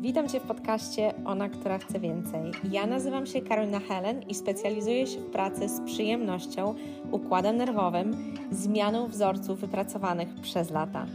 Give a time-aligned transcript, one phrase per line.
[0.00, 2.52] Witam Cię w podcaście Ona, która chce więcej.
[2.70, 6.74] Ja nazywam się Karolina Helen i specjalizuję się w pracy z przyjemnością,
[7.10, 11.06] układem nerwowym, zmianą wzorców wypracowanych przez lata.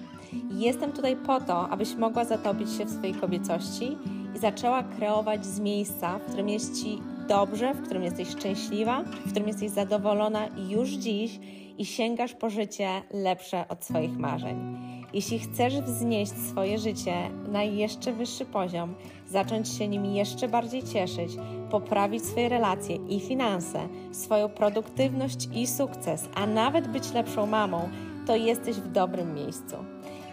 [0.51, 3.97] Jestem tutaj po to, abyś mogła zatopić się w swojej kobiecości
[4.35, 9.29] i zaczęła kreować z miejsca, w którym jest Ci dobrze, w którym jesteś szczęśliwa, w
[9.29, 11.39] którym jesteś zadowolona już dziś
[11.77, 14.77] i sięgasz po życie lepsze od swoich marzeń.
[15.13, 17.13] Jeśli chcesz wznieść swoje życie
[17.51, 18.93] na jeszcze wyższy poziom,
[19.29, 21.31] zacząć się nim jeszcze bardziej cieszyć,
[21.71, 27.89] poprawić swoje relacje i finanse, swoją produktywność i sukces, a nawet być lepszą mamą,
[28.27, 29.75] to jesteś w dobrym miejscu.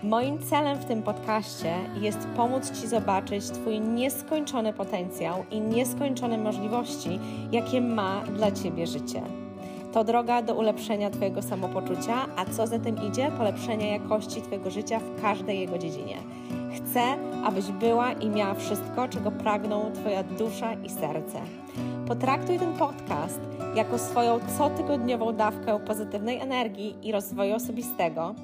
[0.03, 7.19] Moim celem w tym podcaście jest pomóc Ci zobaczyć Twój nieskończony potencjał i nieskończone możliwości,
[7.53, 9.40] jakie ma dla Ciebie życie.
[9.93, 14.99] To droga do ulepszenia Twojego samopoczucia, a co za tym idzie, polepszenia jakości Twojego życia
[14.99, 16.17] w każdej jego dziedzinie.
[16.77, 17.03] Chcę,
[17.45, 21.41] abyś była i miała wszystko, czego pragną Twoja dusza i serce.
[22.09, 23.41] Potraktuj ten podcast
[23.75, 28.35] jako swoją cotygodniową dawkę pozytywnej energii i rozwoju osobistego,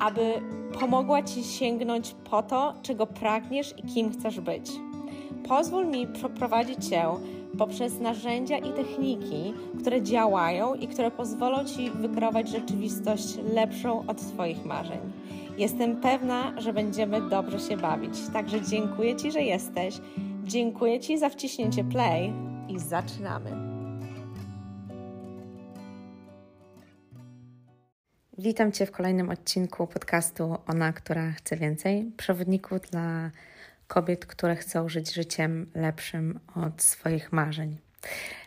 [0.00, 0.32] aby
[0.80, 4.70] pomogła Ci sięgnąć po to, czego pragniesz i kim chcesz być.
[5.48, 7.04] Pozwól mi przeprowadzić Cię
[7.58, 14.64] poprzez narzędzia i techniki, które działają i które pozwolą Ci wykreować rzeczywistość lepszą od Twoich
[14.64, 15.00] marzeń.
[15.58, 18.12] Jestem pewna, że będziemy dobrze się bawić.
[18.32, 20.00] Także dziękuję Ci, że jesteś.
[20.44, 22.32] Dziękuję Ci za wciśnięcie play
[22.68, 23.50] i zaczynamy.
[28.38, 32.12] Witam Cię w kolejnym odcinku podcastu Ona, która chce więcej.
[32.16, 33.30] Przewodniku dla
[33.90, 37.76] kobiet, które chcą żyć życiem lepszym od swoich marzeń.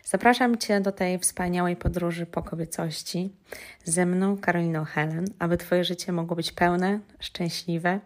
[0.04, 3.30] Zapraszam Cię do tej wspaniałej podróży po kobiecości
[3.84, 8.00] ze mną, Karoliną Helen, aby Twoje życie mogło być pełne, szczęśliwe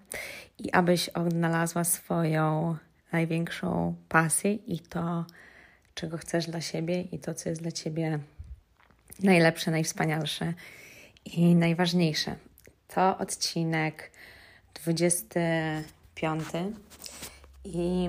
[0.59, 2.77] i abyś odnalazła swoją
[3.13, 5.25] największą pasję i to,
[5.95, 8.19] czego chcesz dla siebie i to, co jest dla Ciebie
[9.23, 10.55] najlepsze, najwspanialsze
[11.25, 12.37] i najważniejsze.
[12.89, 14.11] To odcinek
[14.75, 16.45] 25
[17.75, 18.09] i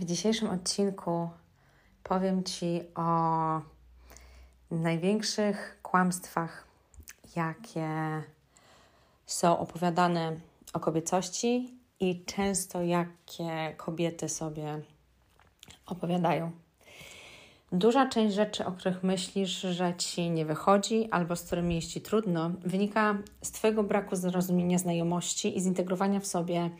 [0.00, 1.30] w dzisiejszym odcinku
[2.02, 3.60] powiem Ci o
[4.70, 6.64] największych kłamstwach,
[7.36, 7.88] jakie
[9.26, 10.36] są opowiadane
[10.72, 14.80] o kobiecości i często jakie kobiety sobie
[15.86, 16.50] opowiadają.
[17.72, 22.00] Duża część rzeczy, o których myślisz, że ci nie wychodzi albo z którymi jest ci
[22.00, 26.70] trudno, wynika z Twojego braku zrozumienia znajomości i zintegrowania w sobie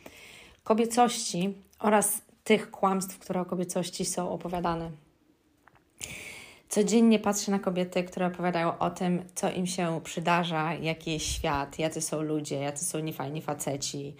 [0.63, 4.91] kobiecości oraz tych kłamstw, które o kobiecości są opowiadane.
[6.69, 11.79] Codziennie patrzę na kobiety, które opowiadają o tym, co im się przydarza, jaki jest świat,
[11.79, 14.15] jacy są ludzie, jacy są niefajni faceci,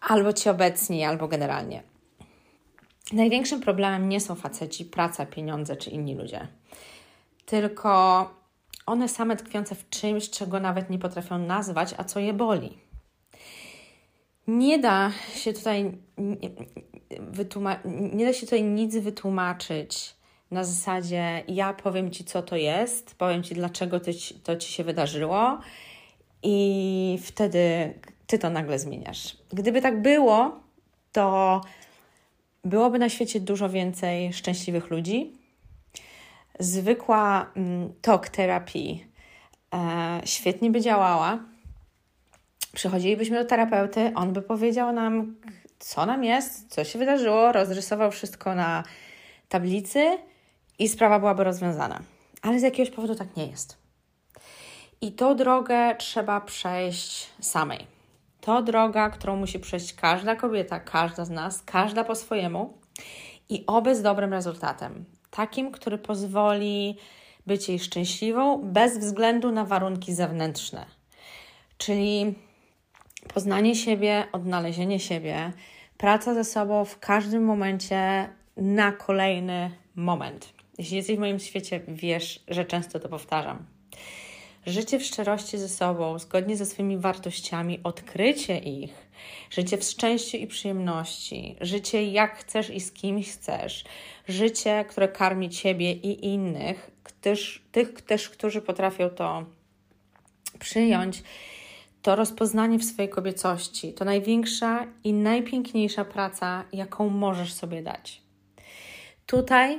[0.00, 1.82] albo ci obecni, albo generalnie.
[3.12, 6.48] Największym problemem nie są faceci, praca, pieniądze czy inni ludzie,
[7.46, 8.30] tylko
[8.86, 12.78] one same tkwiące w czymś, czego nawet nie potrafią nazwać, a co je boli.
[14.50, 15.92] Nie da się tutaj
[17.20, 20.14] wytłumaczyć, nie da się tutaj nic wytłumaczyć
[20.50, 24.72] na zasadzie ja powiem Ci, co to jest, powiem Ci, dlaczego to ci, to ci
[24.72, 25.58] się wydarzyło
[26.42, 27.94] i wtedy
[28.26, 29.36] Ty to nagle zmieniasz.
[29.52, 30.60] Gdyby tak było,
[31.12, 31.60] to
[32.64, 35.32] byłoby na świecie dużo więcej szczęśliwych ludzi.
[36.58, 39.06] Zwykła mm, talk terapii
[39.74, 41.49] e, świetnie by działała.
[42.74, 45.36] Przychodzilibyśmy do terapeuty, on by powiedział nam,
[45.78, 48.82] co nam jest, co się wydarzyło, rozrysował wszystko na
[49.48, 50.18] tablicy
[50.78, 52.00] i sprawa byłaby rozwiązana.
[52.42, 53.78] Ale z jakiegoś powodu tak nie jest.
[55.00, 57.86] I tą drogę trzeba przejść samej.
[58.40, 62.78] To droga, którą musi przejść każda kobieta, każda z nas, każda po swojemu
[63.48, 65.04] i oby z dobrym rezultatem.
[65.30, 66.96] Takim, który pozwoli
[67.46, 70.86] być jej szczęśliwą bez względu na warunki zewnętrzne.
[71.78, 72.34] Czyli
[73.34, 75.52] poznanie siebie, odnalezienie siebie,
[75.98, 80.52] praca ze sobą w każdym momencie na kolejny moment.
[80.78, 83.66] Jeśli jesteś w moim świecie, wiesz, że często to powtarzam.
[84.66, 88.92] Życie w szczerości ze sobą, zgodnie ze swoimi wartościami, odkrycie ich,
[89.50, 93.84] życie w szczęściu i przyjemności, życie jak chcesz i z kimś chcesz,
[94.28, 96.90] życie, które karmi ciebie i innych,
[97.20, 99.44] też, tych też, którzy potrafią to
[100.58, 101.22] przyjąć,
[102.02, 108.22] to rozpoznanie w swojej kobiecości to największa i najpiękniejsza praca, jaką możesz sobie dać.
[109.26, 109.78] Tutaj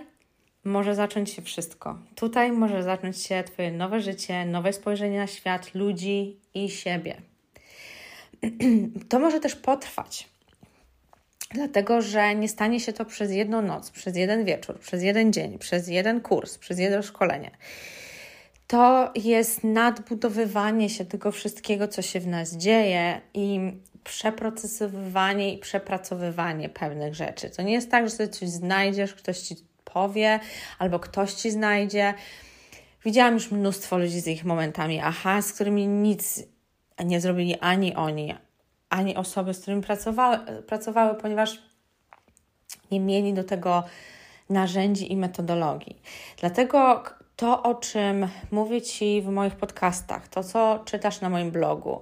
[0.63, 1.99] może zacząć się wszystko.
[2.15, 7.21] Tutaj może zacząć się Twoje nowe życie, nowe spojrzenie na świat, ludzi i siebie.
[9.09, 10.29] To może też potrwać.
[11.53, 15.59] Dlatego, że nie stanie się to przez jedną noc, przez jeden wieczór, przez jeden dzień,
[15.59, 17.51] przez jeden kurs, przez jedno szkolenie.
[18.71, 23.59] To jest nadbudowywanie się tego wszystkiego, co się w nas dzieje i
[24.03, 27.49] przeprocesowywanie i przepracowywanie pewnych rzeczy.
[27.49, 30.39] To nie jest tak, że coś znajdziesz, ktoś ci powie,
[30.79, 32.13] albo ktoś ci znajdzie.
[33.05, 36.43] Widziałam już mnóstwo ludzi z ich momentami aha, z którymi nic
[37.05, 38.35] nie zrobili ani oni,
[38.89, 41.61] ani osoby, z którymi pracowały, pracowały ponieważ
[42.91, 43.83] nie mieli do tego
[44.49, 46.01] narzędzi i metodologii.
[46.39, 47.03] Dlatego
[47.41, 52.01] to, o czym mówię Ci w moich podcastach, to, co czytasz na moim blogu,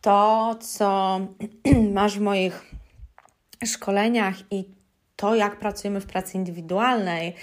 [0.00, 1.20] to, co
[1.92, 2.74] masz w moich
[3.64, 4.64] szkoleniach i
[5.16, 7.34] to, jak pracujemy w pracy indywidualnej,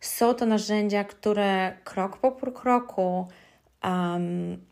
[0.00, 3.28] są to narzędzia, które krok po kroku
[3.84, 4.64] um,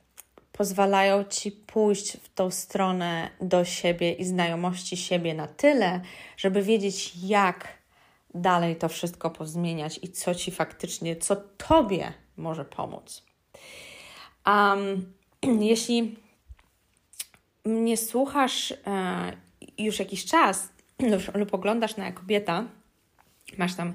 [0.53, 6.01] pozwalają ci pójść w tą stronę do siebie i znajomości siebie na tyle,
[6.37, 7.69] żeby wiedzieć, jak
[8.35, 13.25] dalej to wszystko pozmieniać i co ci faktycznie, co tobie może pomóc.
[14.47, 15.13] Um,
[15.71, 16.17] jeśli
[17.65, 18.77] mnie słuchasz e,
[19.79, 20.69] już jakiś czas
[21.35, 22.65] lub, oglądasz na kobieta,
[23.59, 23.93] masz tam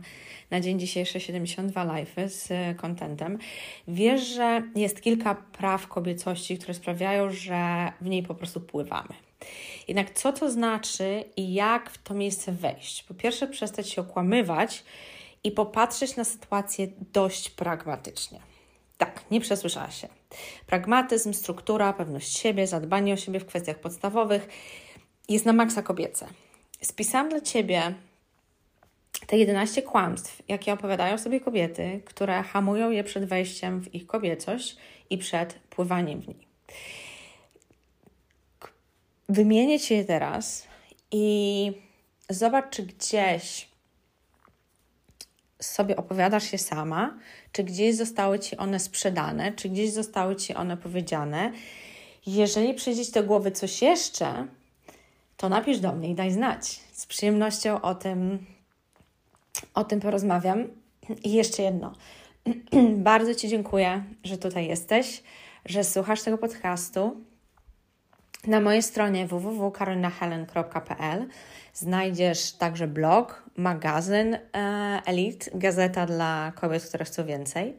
[0.51, 3.37] na dzień dzisiejszy 72 live'y z kontentem,
[3.87, 9.28] wiesz, że jest kilka praw kobiecości, które sprawiają, że w niej po prostu pływamy.
[9.89, 13.03] Jednak co to znaczy i jak w to miejsce wejść?
[13.03, 14.83] Po pierwsze, przestać się okłamywać
[15.43, 18.39] i popatrzeć na sytuację dość pragmatycznie.
[18.97, 20.07] Tak, nie przesłyszała się.
[20.67, 24.47] Pragmatyzm, struktura, pewność siebie, zadbanie o siebie w kwestiach podstawowych
[25.29, 26.27] jest na maksa kobiece.
[26.81, 27.93] Spisałam dla Ciebie
[29.27, 34.77] te 11 kłamstw, jakie opowiadają sobie kobiety, które hamują je przed wejściem w ich kobiecość
[35.09, 36.47] i przed pływaniem w niej.
[39.29, 40.67] Wymienię Ci je teraz
[41.11, 41.71] i
[42.29, 43.69] zobacz, czy gdzieś
[45.61, 47.17] sobie opowiadasz je sama,
[47.51, 51.51] czy gdzieś zostały Ci one sprzedane, czy gdzieś zostały Ci one powiedziane.
[52.25, 54.47] Jeżeli przyjdzie Ci do głowy coś jeszcze,
[55.37, 56.79] to napisz do mnie i daj znać.
[56.93, 58.45] Z przyjemnością o tym
[59.73, 60.67] o tym porozmawiam.
[61.23, 61.93] I jeszcze jedno.
[63.09, 65.23] Bardzo Ci dziękuję, że tutaj jesteś,
[65.65, 67.28] że słuchasz tego podcastu.
[68.49, 71.27] Na mojej stronie www.karolinahelen.pl
[71.73, 74.39] znajdziesz także blog, magazyn e,
[75.05, 77.77] Elite, gazeta dla kobiet, które chcą więcej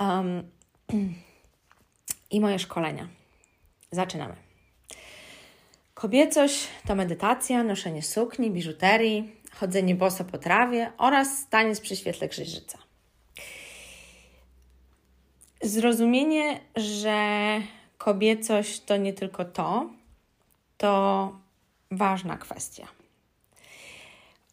[0.00, 0.50] um,
[2.30, 3.08] i moje szkolenia.
[3.90, 4.34] Zaczynamy.
[5.94, 12.78] Kobiecość to medytacja, noszenie sukni, biżuterii, chodzenie boso po trawie oraz taniec przy świetle krzyżyca.
[15.62, 17.60] Zrozumienie, że
[17.98, 19.90] kobiecość to nie tylko to,
[20.76, 21.32] to
[21.90, 22.88] ważna kwestia.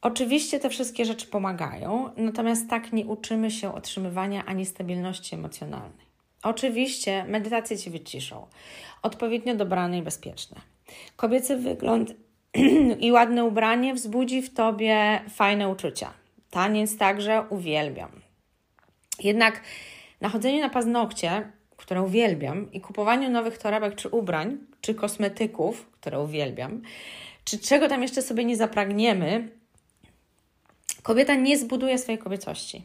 [0.01, 6.05] Oczywiście te wszystkie rzeczy pomagają, natomiast tak nie uczymy się otrzymywania ani stabilności emocjonalnej.
[6.43, 8.47] Oczywiście medytacje ci wyciszą,
[9.01, 10.61] odpowiednio dobrane i bezpieczne.
[11.15, 12.13] Kobiecy wygląd
[12.99, 16.13] i ładne ubranie wzbudzi w tobie fajne uczucia.
[16.49, 18.11] Taniec także uwielbiam.
[19.19, 19.61] Jednak
[20.21, 21.51] na chodzeniu na paznokcie,
[21.91, 26.81] które uwielbiam, i kupowaniu nowych torebek czy ubrań, czy kosmetyków, które uwielbiam,
[27.43, 29.49] czy czego tam jeszcze sobie nie zapragniemy,
[31.03, 32.83] kobieta nie zbuduje swojej kobiecości.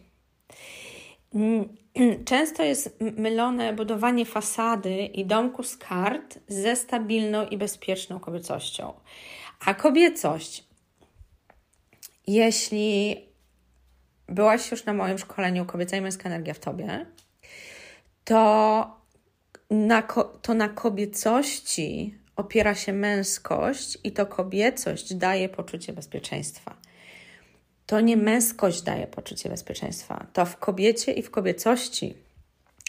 [2.29, 8.93] Często jest mylone budowanie fasady i domku z kart ze stabilną i bezpieczną kobiecością.
[9.67, 10.65] A kobiecość,
[12.27, 13.17] jeśli
[14.29, 17.07] byłaś już na moim szkoleniu Kobieca i Męska Energia w Tobie,
[18.27, 18.96] to
[19.71, 20.03] na,
[20.43, 26.77] to na kobiecości opiera się męskość i to kobiecość daje poczucie bezpieczeństwa.
[27.87, 32.15] To nie męskość daje poczucie bezpieczeństwa, to w kobiecie i w kobiecości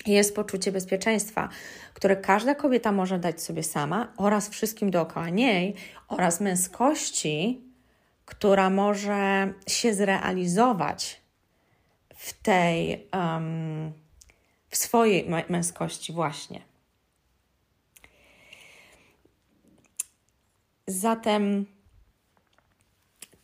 [0.06, 1.50] jest poczucie bezpieczeństwa,
[1.94, 5.76] które każda kobieta może dać sobie sama oraz wszystkim dookoła niej,
[6.08, 7.62] oraz męskości,
[8.26, 11.22] która może się zrealizować
[12.16, 13.94] w tej, um,
[14.78, 16.62] w swojej męskości, właśnie.
[20.88, 21.66] Zatem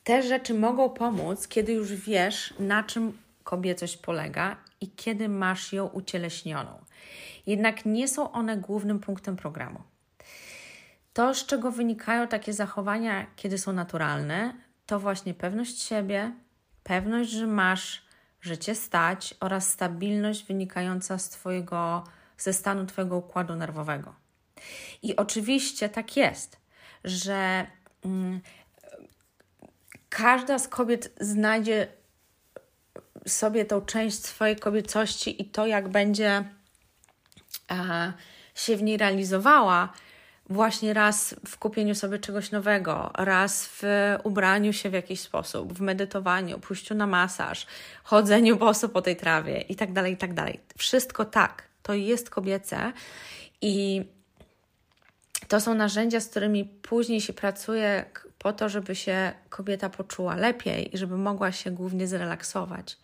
[0.04, 5.88] te rzeczy mogą pomóc, kiedy już wiesz, na czym kobiecość polega i kiedy masz ją
[5.88, 6.80] ucieleśnioną.
[7.48, 9.82] Jednak nie są one głównym punktem programu.
[11.13, 14.54] To, z czego wynikają takie zachowania, kiedy są naturalne,
[14.86, 16.32] to właśnie pewność siebie,
[16.84, 18.03] pewność, że masz,
[18.44, 22.04] że cię stać oraz stabilność wynikająca z twojego,
[22.38, 24.16] ze stanu Twojego układu nerwowego.
[25.02, 26.58] I oczywiście tak jest,
[27.04, 27.68] że
[28.06, 28.42] mm,
[30.10, 31.88] każda z kobiet znajdzie
[33.28, 36.44] sobie tą część swojej kobiecości i to, jak będzie
[37.72, 38.14] e,
[38.56, 39.94] się w niej realizowała,
[40.50, 43.84] właśnie raz w kupieniu sobie czegoś nowego, raz w
[44.24, 47.68] ubraniu się w jakiś sposób, w medytowaniu, pójściu na masaż,
[48.04, 50.60] chodzeniu boso po tej trawie i tak dalej, i tak dalej.
[50.78, 52.94] Wszystko tak, to jest kobiece
[53.62, 54.06] i
[55.48, 58.06] to są narzędzia, z którymi później się pracuje
[58.40, 62.98] po to, żeby się kobieta poczuła lepiej i żeby mogła się głównie zrelaksować.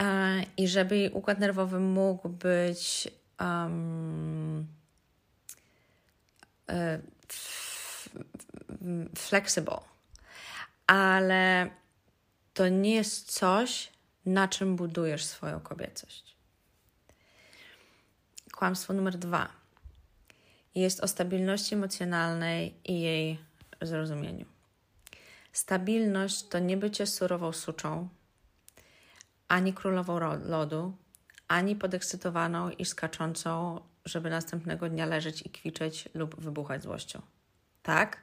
[0.00, 3.08] E, I żeby jej układ nerwowy mógł być
[3.40, 4.66] um,
[9.16, 9.80] flexible,
[10.86, 11.70] ale
[12.54, 13.92] to nie jest coś,
[14.26, 16.36] na czym budujesz swoją kobiecość.
[18.52, 19.48] Kłamstwo numer dwa
[20.74, 23.38] jest o stabilności emocjonalnej i jej
[23.80, 24.46] zrozumieniu.
[25.52, 28.08] Stabilność to nie bycie surową suczą,
[29.48, 30.96] ani królową lodu,
[31.48, 37.22] ani podekscytowaną i skaczącą, żeby następnego dnia leżeć i kwiczeć lub wybuchać złością.
[37.82, 38.22] Tak,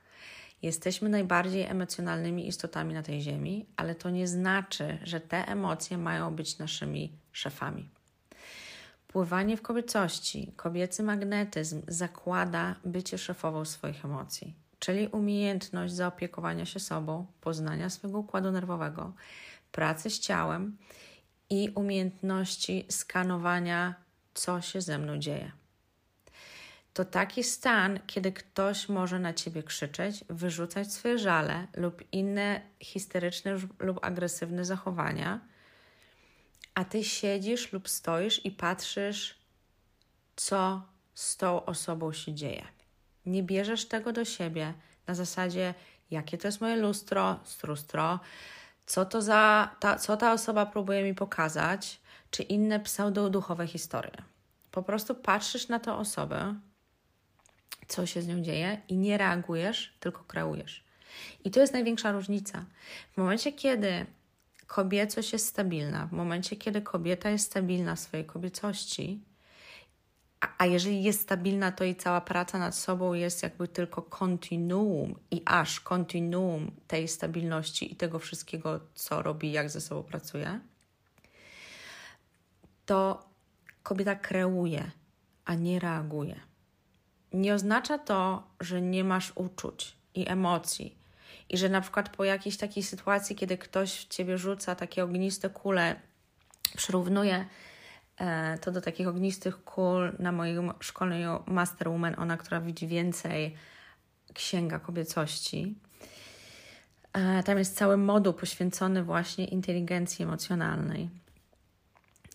[0.61, 6.35] jesteśmy najbardziej emocjonalnymi istotami na tej ziemi, ale to nie znaczy, że te emocje mają
[6.35, 7.89] być naszymi szefami.
[9.07, 17.25] Pływanie w kobiecości, kobiecy magnetyzm zakłada bycie szefową swoich emocji, czyli umiejętność zaopiekowania się sobą,
[17.41, 19.13] poznania swojego układu nerwowego,
[19.71, 20.77] pracy z ciałem
[21.49, 23.95] i umiejętności skanowania,
[24.33, 25.58] co się ze mną dzieje.
[26.93, 33.57] To taki stan, kiedy ktoś może na ciebie krzyczeć, wyrzucać swoje żale lub inne histeryczne
[33.79, 35.39] lub agresywne zachowania,
[36.73, 39.37] a ty siedzisz lub stoisz i patrzysz,
[40.35, 40.81] co
[41.13, 42.67] z tą osobą się dzieje.
[43.25, 44.73] Nie bierzesz tego do siebie
[45.07, 45.73] na zasadzie,
[46.11, 48.19] jakie to jest moje lustro, strustro,
[48.85, 54.23] co to za, ta, co ta osoba próbuje mi pokazać, czy inne pseudoduchowe historie.
[54.71, 56.55] Po prostu patrzysz na tę osobę,
[57.89, 60.83] co się z nią dzieje i nie reagujesz, tylko kreujesz.
[61.43, 62.65] I to jest największa różnica.
[63.13, 64.05] W momencie, kiedy
[64.67, 69.21] kobiecość jest stabilna, w momencie, kiedy kobieta jest stabilna w swojej kobiecości,
[70.41, 75.19] a, a jeżeli jest stabilna, to i cała praca nad sobą jest jakby tylko kontinuum
[75.31, 80.59] i aż kontinuum tej stabilności i tego wszystkiego, co robi, jak ze sobą pracuje,
[82.85, 83.29] to
[83.83, 84.91] kobieta kreuje,
[85.45, 86.48] a nie reaguje.
[87.33, 90.97] Nie oznacza to, że nie masz uczuć i emocji,
[91.49, 95.49] i że na przykład po jakiejś takiej sytuacji, kiedy ktoś w ciebie rzuca takie ogniste
[95.49, 95.95] kule,
[96.77, 97.45] przyrównuje
[98.17, 103.55] e, to do takich ognistych kul na moim szkoleniu Master Woman, ona, która widzi więcej
[104.33, 105.75] księga kobiecości.
[107.13, 111.09] E, tam jest cały moduł poświęcony właśnie inteligencji emocjonalnej.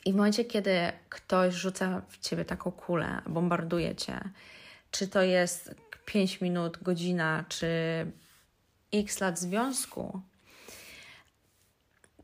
[0.05, 4.21] I w momencie, kiedy ktoś rzuca w ciebie taką kulę, bombarduje cię,
[4.95, 5.75] czy to jest
[6.07, 7.67] 5 minut, godzina, czy
[8.93, 10.21] x lat związku,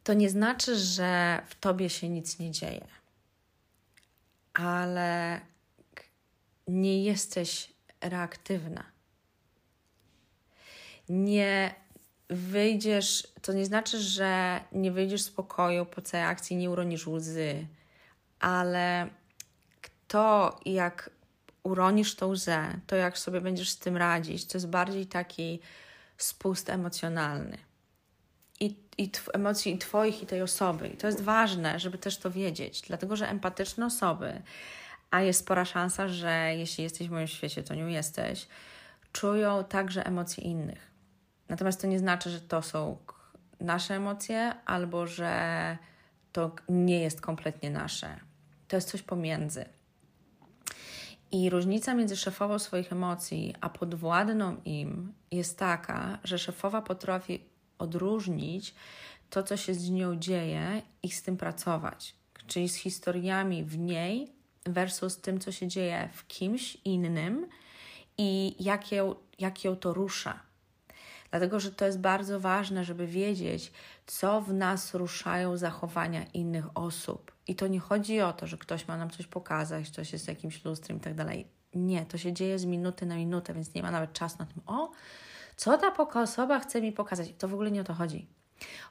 [0.04, 2.86] to nie znaczy, że w tobie się nic nie dzieje,
[4.54, 5.40] ale
[6.68, 8.84] nie jesteś reaktywna.
[11.08, 11.74] Nie
[12.28, 17.66] wyjdziesz, to nie znaczy, że nie wyjdziesz z pokoju po całej akcji, nie uronisz łzy,
[18.40, 19.08] ale
[20.08, 21.19] to, jak
[21.62, 25.60] uronisz tą łzę, to jak sobie będziesz z tym radzić, to jest bardziej taki
[26.18, 27.58] spust emocjonalny.
[28.60, 30.88] I, i emocji i Twoich, i tej osoby.
[30.88, 34.42] I to jest ważne, żeby też to wiedzieć, dlatego że empatyczne osoby,
[35.10, 38.48] a jest spora szansa, że jeśli jesteś w moim świecie, to nie jesteś,
[39.12, 40.90] czują także emocje innych.
[41.48, 42.98] Natomiast to nie znaczy, że to są
[43.60, 45.78] nasze emocje, albo że
[46.32, 48.20] to nie jest kompletnie nasze.
[48.68, 49.64] To jest coś pomiędzy.
[51.32, 57.40] I różnica między szefową swoich emocji a podwładną im jest taka, że szefowa potrafi
[57.78, 58.74] odróżnić
[59.30, 62.14] to, co się z nią dzieje i z tym pracować.
[62.46, 64.32] Czyli z historiami w niej
[64.66, 67.46] versus tym, co się dzieje w kimś innym
[68.18, 70.49] i jak ją, jak ją to rusza.
[71.30, 73.72] Dlatego, że to jest bardzo ważne, żeby wiedzieć,
[74.06, 77.32] co w nas ruszają zachowania innych osób.
[77.46, 80.64] I to nie chodzi o to, że ktoś ma nam coś pokazać, coś jest jakimś
[80.64, 81.46] lustrem i tak dalej.
[81.74, 84.62] Nie, to się dzieje z minuty na minutę, więc nie ma nawet czasu na tym,
[84.66, 84.90] o,
[85.56, 87.28] co ta osoba chce mi pokazać.
[87.38, 88.26] To w ogóle nie o to chodzi.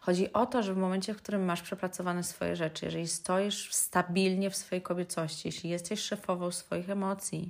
[0.01, 4.49] Chodzi o to, że w momencie, w którym masz przepracowane swoje rzeczy, jeżeli stoisz stabilnie
[4.49, 7.49] w swojej kobiecości, jeśli jesteś szefową swoich emocji,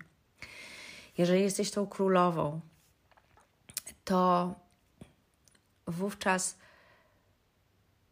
[1.18, 2.60] jeżeli jesteś tą królową,
[4.04, 4.56] to
[5.92, 6.58] wówczas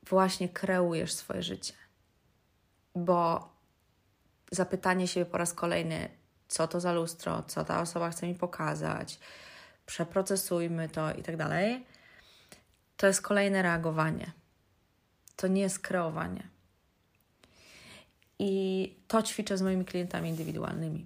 [0.09, 1.73] właśnie kreujesz swoje życie.
[2.95, 3.49] Bo
[4.51, 6.09] zapytanie siebie po raz kolejny,
[6.47, 9.19] co to za lustro, co ta osoba chce mi pokazać,
[9.85, 11.85] przeprocesujmy to i tak dalej,
[12.97, 14.31] to jest kolejne reagowanie.
[15.35, 16.47] To nie jest kreowanie.
[18.39, 21.05] I to ćwiczę z moimi klientami indywidualnymi.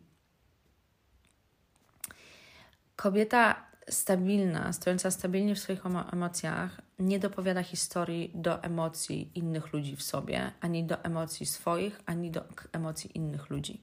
[2.95, 10.03] Kobieta stabilna, stojąca stabilnie w swoich emocjach, nie dopowiada historii do emocji innych ludzi w
[10.03, 13.81] sobie, ani do emocji swoich, ani do emocji innych ludzi.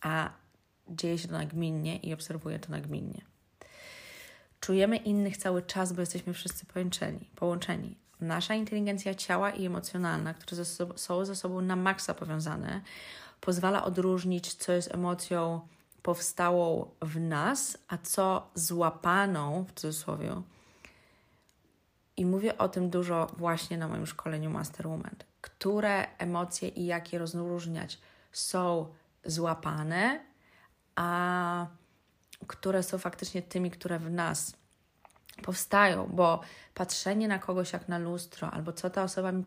[0.00, 0.30] A
[0.88, 3.22] dzieje się to nagminnie i obserwuję to nagminnie.
[4.60, 7.30] Czujemy innych cały czas, bo jesteśmy wszyscy połączeni.
[7.36, 7.96] połączeni.
[8.20, 10.64] Nasza inteligencja ciała i emocjonalna, które
[10.96, 12.80] są ze sobą na maksa powiązane,
[13.40, 15.60] pozwala odróżnić, co jest emocją
[16.06, 20.42] powstałą w nas, a co złapaną, w cudzysłowie.
[22.16, 25.16] I mówię o tym dużo właśnie na moim szkoleniu Master Woman.
[25.40, 27.98] Które emocje i jak je rozróżniać
[28.32, 28.94] są
[29.24, 30.20] złapane,
[30.96, 31.66] a
[32.46, 34.56] które są faktycznie tymi, które w nas
[35.42, 36.40] powstają, bo
[36.74, 39.44] patrzenie na kogoś jak na lustro, albo co ta osoba mi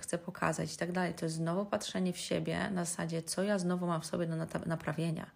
[0.00, 3.58] chce pokazać i tak dalej, to jest znowu patrzenie w siebie na zasadzie, co ja
[3.58, 5.30] znowu mam w sobie do naprawienia.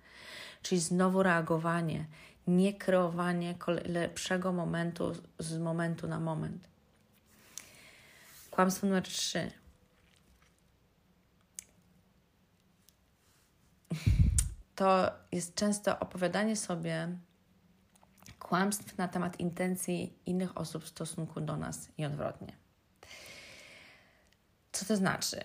[0.63, 2.07] Czyli znowu reagowanie,
[2.47, 6.69] nie kreowanie lepszego momentu z momentu na moment.
[8.51, 9.51] Kłamstwo numer trzy.
[14.75, 17.09] To jest często opowiadanie sobie
[18.39, 22.53] kłamstw na temat intencji innych osób w stosunku do nas i odwrotnie.
[24.73, 25.45] Co to znaczy?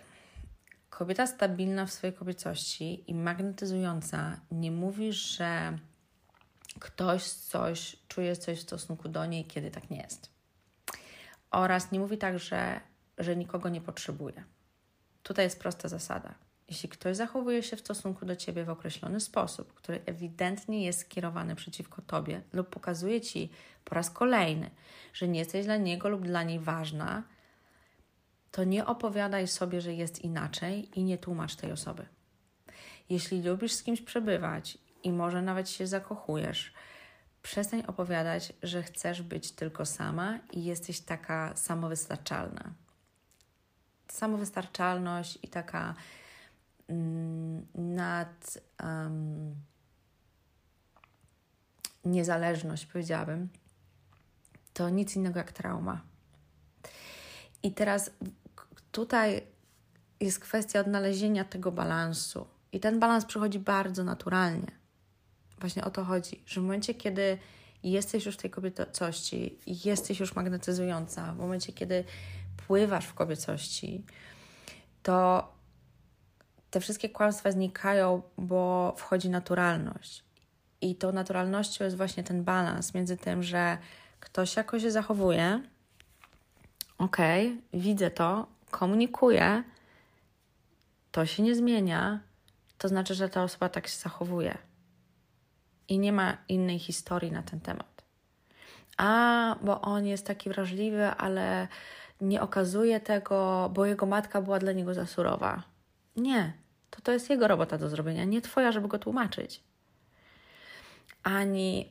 [0.97, 5.77] Kobieta stabilna w swojej kobiecości i magnetyzująca nie mówi, że
[6.79, 10.29] ktoś coś czuje coś w stosunku do niej, kiedy tak nie jest.
[11.51, 12.81] Oraz nie mówi także,
[13.17, 14.43] że nikogo nie potrzebuje.
[15.23, 16.35] Tutaj jest prosta zasada.
[16.69, 21.55] Jeśli ktoś zachowuje się w stosunku do ciebie w określony sposób, który ewidentnie jest skierowany
[21.55, 23.49] przeciwko tobie lub pokazuje ci
[23.85, 24.69] po raz kolejny,
[25.13, 27.23] że nie jesteś dla niego lub dla niej ważna,
[28.53, 32.05] to nie opowiadaj sobie, że jest inaczej i nie tłumacz tej osoby.
[33.09, 36.73] Jeśli lubisz z kimś przebywać i może nawet się zakochujesz,
[37.41, 42.73] przestań opowiadać, że chcesz być tylko sama i jesteś taka samowystarczalna.
[44.07, 45.95] Samowystarczalność i taka
[46.87, 49.55] mm, nad um,
[52.05, 53.49] niezależność, powiedziałabym,
[54.73, 56.01] to nic innego jak trauma.
[57.63, 58.11] I teraz
[58.93, 59.41] tutaj
[60.19, 62.47] jest kwestia odnalezienia tego balansu.
[62.71, 64.71] I ten balans przychodzi bardzo naturalnie.
[65.59, 67.37] Właśnie o to chodzi, że w momencie, kiedy
[67.83, 72.03] jesteś już w tej kobiecości, jesteś już magnetyzująca, w momencie, kiedy
[72.67, 74.05] pływasz w kobiecości,
[75.03, 75.47] to
[76.71, 80.23] te wszystkie kłamstwa znikają, bo wchodzi naturalność.
[80.81, 83.77] I tą naturalnością jest właśnie ten balans między tym, że
[84.19, 85.63] ktoś jakoś się zachowuje,
[86.97, 89.63] okej, okay, widzę to, komunikuje,
[91.11, 92.19] to się nie zmienia,
[92.77, 94.57] to znaczy, że ta osoba tak się zachowuje.
[95.87, 98.03] I nie ma innej historii na ten temat.
[98.97, 101.67] A, bo on jest taki wrażliwy, ale
[102.21, 105.63] nie okazuje tego, bo jego matka była dla niego za surowa.
[106.15, 106.53] Nie,
[106.89, 109.63] to to jest jego robota do zrobienia, nie twoja, żeby go tłumaczyć.
[111.23, 111.89] Ani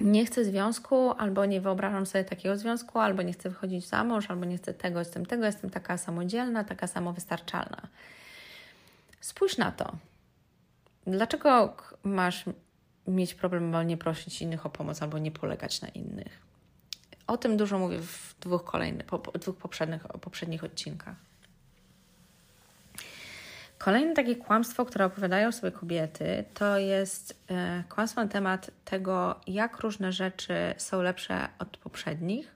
[0.00, 4.30] nie chcę związku, albo nie wyobrażam sobie takiego związku, albo nie chcę wychodzić za mąż,
[4.30, 7.88] albo nie chcę tego, jestem tego, jestem taka samodzielna, taka samowystarczalna.
[9.20, 9.96] Spójrz na to.
[11.06, 12.44] Dlaczego masz
[13.06, 16.48] mieć problem, albo nie prosić innych o pomoc, albo nie polegać na innych?
[17.26, 21.27] O tym dużo mówię w dwóch kolejnych, po, dwóch poprzednich, poprzednich odcinkach.
[23.78, 29.78] Kolejne takie kłamstwo, które opowiadają sobie kobiety, to jest e, kłamstwo na temat tego, jak
[29.78, 32.54] różne rzeczy są lepsze od poprzednich.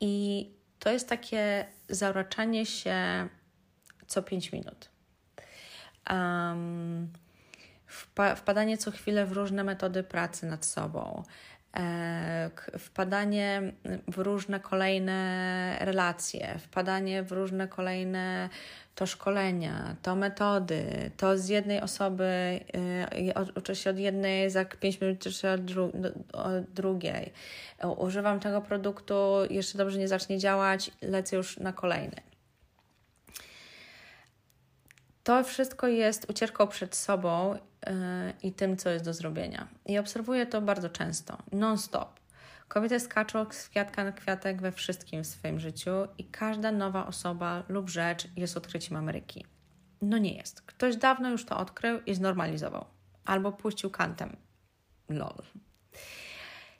[0.00, 0.46] I
[0.78, 3.28] to jest takie zauraczanie się
[4.06, 4.90] co 5 minut.
[6.10, 7.12] Um,
[8.36, 11.22] wpadanie co chwilę w różne metody pracy nad sobą,
[12.78, 13.72] wpadanie
[14.08, 18.48] w różne kolejne relacje, wpadanie w różne kolejne
[18.94, 25.00] to szkolenia, to metody, to z jednej osoby e, uczę się od jednej, za 5
[25.00, 25.92] minut uczę się od, dru
[26.32, 27.32] od drugiej.
[27.96, 29.14] Używam tego produktu,
[29.50, 32.16] jeszcze dobrze nie zacznie działać, lecę już na kolejny.
[35.24, 37.58] To wszystko jest ucieczką przed sobą
[38.42, 39.68] i tym, co jest do zrobienia.
[39.86, 42.20] I obserwuję to bardzo często, non-stop.
[42.68, 47.62] Kobiety skaczą z kwiatka na kwiatek we wszystkim w swoim życiu i każda nowa osoba
[47.68, 49.46] lub rzecz jest odkryciem Ameryki.
[50.02, 50.62] No nie jest.
[50.62, 52.84] Ktoś dawno już to odkrył i znormalizował.
[53.24, 54.36] Albo puścił kantem.
[55.08, 55.42] Lol.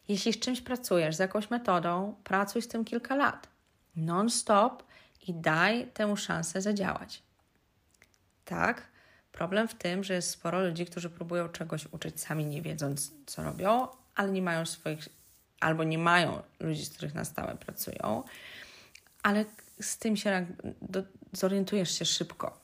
[0.09, 3.49] Jeśli z czymś pracujesz, z jakąś metodą, pracuj z tym kilka lat.
[3.97, 4.83] Non-stop
[5.29, 7.23] i daj temu szansę zadziałać.
[8.45, 8.89] Tak,
[9.37, 13.43] problem w tym, że jest sporo ludzi, którzy próbują czegoś uczyć sami, nie wiedząc, co
[13.43, 15.09] robią, ale nie mają swoich,
[15.61, 18.23] albo nie mają ludzi, z których na stałe pracują,
[19.23, 19.45] ale
[19.81, 20.47] z tym się
[20.83, 22.61] do, zorientujesz się szybko.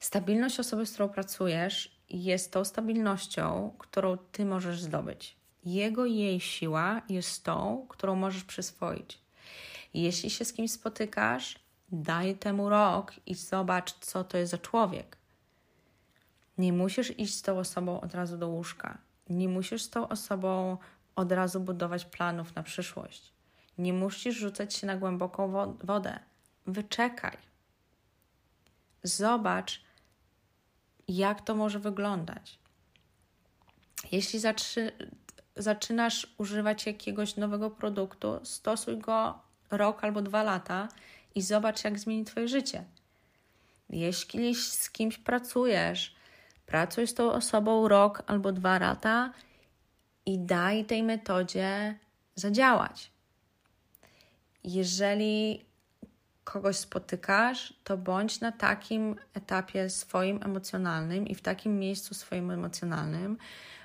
[0.00, 5.36] Stabilność osoby, z którą pracujesz, jest tą stabilnością, którą ty możesz zdobyć.
[5.64, 9.18] Jego i jej siła jest tą, którą możesz przyswoić.
[9.94, 15.16] Jeśli się z kimś spotykasz, daj temu rok i zobacz, co to jest za człowiek.
[16.58, 18.98] Nie musisz iść z tą osobą od razu do łóżka.
[19.30, 20.76] Nie musisz z tą osobą
[21.16, 23.32] od razu budować planów na przyszłość.
[23.78, 26.18] Nie musisz rzucać się na głęboką wodę.
[26.66, 27.36] Wyczekaj.
[29.02, 29.82] Zobacz,
[31.08, 32.58] jak to może wyglądać.
[34.12, 34.40] Jeśli
[35.56, 39.38] zaczynasz używać jakiegoś nowego produktu, stosuj go
[39.70, 40.88] rok albo dwa lata
[41.38, 42.84] i zobacz, jak zmieni Twoje życie.
[43.90, 46.14] Jeśli z kimś pracujesz,
[46.66, 49.32] pracuj z tą osobą rok albo dwa lata
[50.26, 51.98] i daj tej metodzie
[52.34, 53.12] zadziałać.
[54.64, 55.64] Jeżeli
[56.44, 63.38] kogoś spotykasz, to bądź na takim etapie swoim emocjonalnym i w takim miejscu swoim emocjonalnym,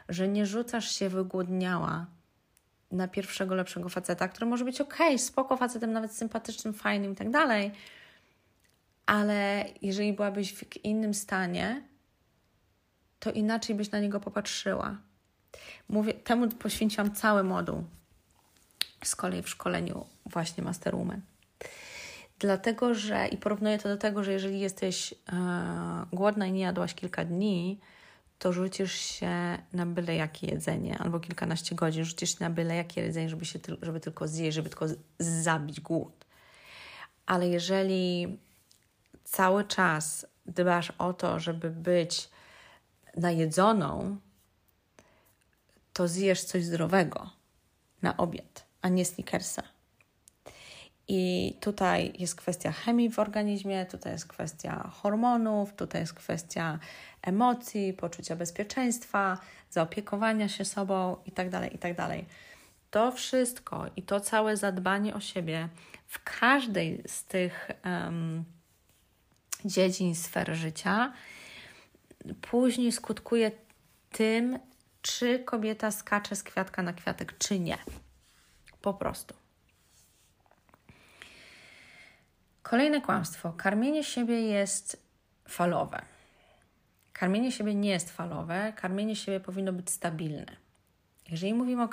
[0.10, 2.06] że nie rzucasz się wygłodniała
[2.94, 7.30] na pierwszego lepszego faceta, który może być ok, spoko facetem, nawet sympatycznym, fajnym i tak
[7.30, 7.72] dalej,
[9.06, 11.84] ale jeżeli byłabyś w innym stanie,
[13.20, 14.98] to inaczej byś na niego popatrzyła.
[15.90, 17.84] Mówię, temu poświęciłam cały moduł
[19.04, 21.22] z kolei w szkoleniu właśnie Masterwoman.
[22.40, 25.16] Dlatego, że i porównuję to do tego, że jeżeli jesteś e,
[26.14, 27.80] głodna i nie jadłaś kilka dni,
[28.40, 33.02] to rzucisz się na byle jakie jedzenie, albo kilkanaście godzin rzucisz się na byle jakie
[33.02, 34.86] jedzenie, żeby, się, żeby tylko zjeść, żeby tylko
[35.20, 36.26] zabić głód.
[37.26, 38.38] Ale jeżeli
[39.24, 42.30] cały czas dbasz o to, żeby być
[43.18, 44.18] najedzoną,
[45.94, 47.30] to zjesz coś zdrowego
[48.02, 49.73] na obiad, a nie snickersa.
[51.08, 56.80] I tutaj jest kwestia chemii w organizmie, tutaj jest kwestia hormonów, tutaj jest kwestia
[57.22, 59.38] emocji, poczucia bezpieczeństwa,
[59.70, 61.52] zaopiekowania się sobą itd.
[61.52, 61.96] Tak itd.
[61.96, 62.26] Tak
[62.92, 65.70] to wszystko i to całe zadbanie o siebie
[66.08, 68.44] w każdej z tych um,
[69.66, 71.14] dziedzin sfer życia
[72.42, 73.52] później skutkuje
[74.12, 74.60] tym,
[75.02, 77.78] czy kobieta skacze z kwiatka na kwiatek, czy nie.
[78.82, 79.43] Po prostu.
[82.64, 83.54] Kolejne kłamstwo.
[83.54, 85.08] Karmienie siebie jest
[85.48, 86.02] falowe.
[87.14, 90.56] Karmienie siebie nie jest falowe, karmienie siebie powinno być stabilne.
[91.30, 91.84] Jeżeli mówimy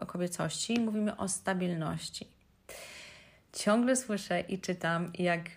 [0.00, 2.28] o kobiecości, mówimy o stabilności.
[3.52, 5.50] Ciągle słyszę i czytam, jak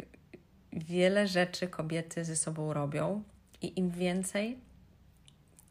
[0.73, 3.23] wiele rzeczy kobiety ze sobą robią,
[3.61, 4.59] i im więcej,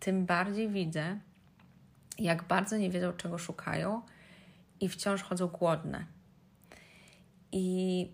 [0.01, 1.18] tym bardziej widzę,
[2.18, 4.03] jak bardzo nie wiedzą, czego szukają
[4.81, 6.05] i wciąż chodzą głodne.
[7.53, 8.09] I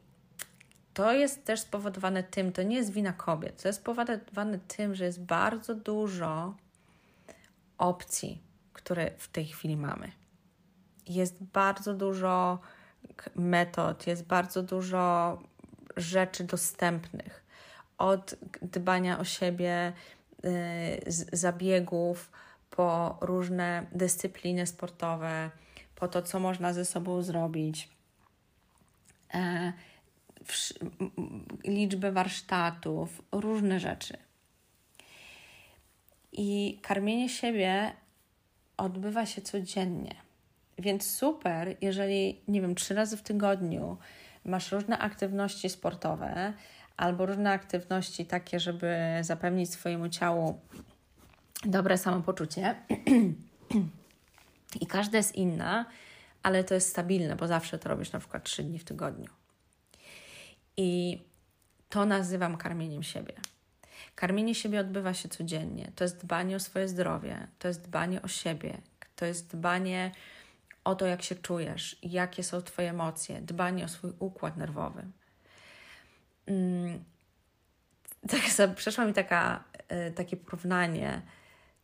[1.01, 5.05] to jest też spowodowane tym, to nie jest wina kobiet, to jest spowodowane tym, że
[5.05, 6.55] jest bardzo dużo
[7.79, 10.13] opcji, które w tej chwili mamy.
[11.07, 12.59] Jest bardzo dużo
[13.35, 15.39] metod, jest bardzo dużo
[15.97, 17.45] rzeczy dostępnych.
[17.99, 19.93] Od dbania o siebie,
[20.43, 20.51] yy,
[21.33, 22.31] zabiegów,
[22.71, 25.51] po różne dyscypliny sportowe,
[25.95, 27.89] po to, co można ze sobą zrobić.
[29.35, 29.73] Yy,
[31.64, 34.16] liczbę warsztatów, różne rzeczy.
[36.33, 37.92] I karmienie siebie
[38.76, 40.14] odbywa się codziennie.
[40.79, 43.96] Więc super, jeżeli, nie wiem, trzy razy w tygodniu
[44.44, 46.53] masz różne aktywności sportowe
[46.96, 50.61] albo różne aktywności takie, żeby zapewnić swojemu ciału
[51.64, 52.74] dobre samopoczucie.
[54.81, 55.87] I każda jest inna,
[56.42, 59.39] ale to jest stabilne, bo zawsze to robisz na przykład trzy dni w tygodniu.
[60.81, 61.21] I
[61.88, 63.33] to nazywam karmieniem siebie.
[64.14, 65.93] Karmienie siebie odbywa się codziennie.
[65.95, 68.79] To jest dbanie o swoje zdrowie, to jest dbanie o siebie,
[69.16, 70.12] to jest dbanie
[70.85, 75.03] o to, jak się czujesz, jakie są Twoje emocje, dbanie o swój układ nerwowy.
[76.47, 77.05] Mm,
[78.29, 78.40] tak,
[79.07, 79.64] mi taka,
[80.09, 81.23] y, takie porównanie,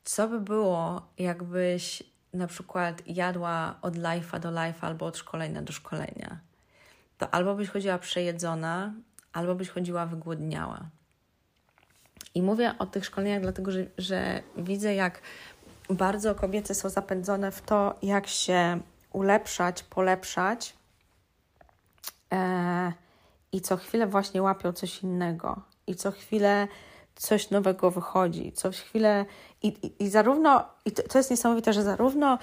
[0.05, 5.73] co by było, jakbyś na przykład jadła od life'a do life'a albo od szkolenia do
[5.73, 6.41] szkolenia,
[7.19, 8.95] to albo byś chodziła przejedzona,
[9.33, 10.81] albo byś chodziła wygłodniała.
[12.35, 15.21] I mówię o tych szkoleniach, dlatego że, że widzę, jak
[15.91, 18.81] bardzo kobiety są zapędzone w to, jak się
[19.13, 20.75] ulepszać, polepszać.
[22.33, 22.93] E,
[23.53, 25.63] I co chwilę właśnie łapią coś innego.
[25.87, 26.69] I co chwilę
[27.15, 28.53] coś nowego wychodzi.
[28.53, 29.25] Co chwilę.
[29.63, 30.65] I, i, i zarówno.
[30.85, 32.39] I to, to jest niesamowite, że zarówno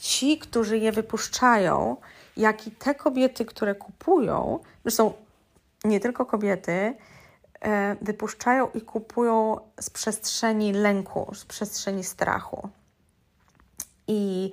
[0.00, 1.96] ci, którzy je wypuszczają,
[2.36, 5.12] jak i te kobiety, które kupują, zresztą
[5.84, 6.94] nie tylko kobiety,
[7.60, 12.68] e, wypuszczają i kupują z przestrzeni lęku, z przestrzeni strachu.
[14.06, 14.52] I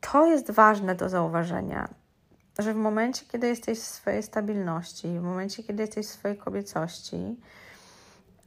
[0.00, 1.88] to jest ważne do zauważenia,
[2.58, 7.36] że w momencie, kiedy jesteś w swojej stabilności, w momencie, kiedy jesteś w swojej kobiecości,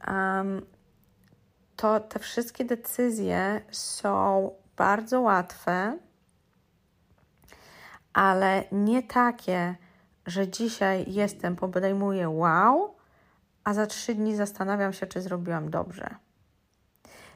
[0.08, 0.66] um,
[1.76, 5.98] to te wszystkie decyzje są bardzo łatwe,
[8.18, 9.74] ale nie takie,
[10.26, 12.94] że dzisiaj jestem, podejmuję wow,
[13.64, 16.14] a za trzy dni zastanawiam się, czy zrobiłam dobrze.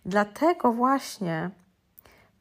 [0.06, 1.50] Dlatego właśnie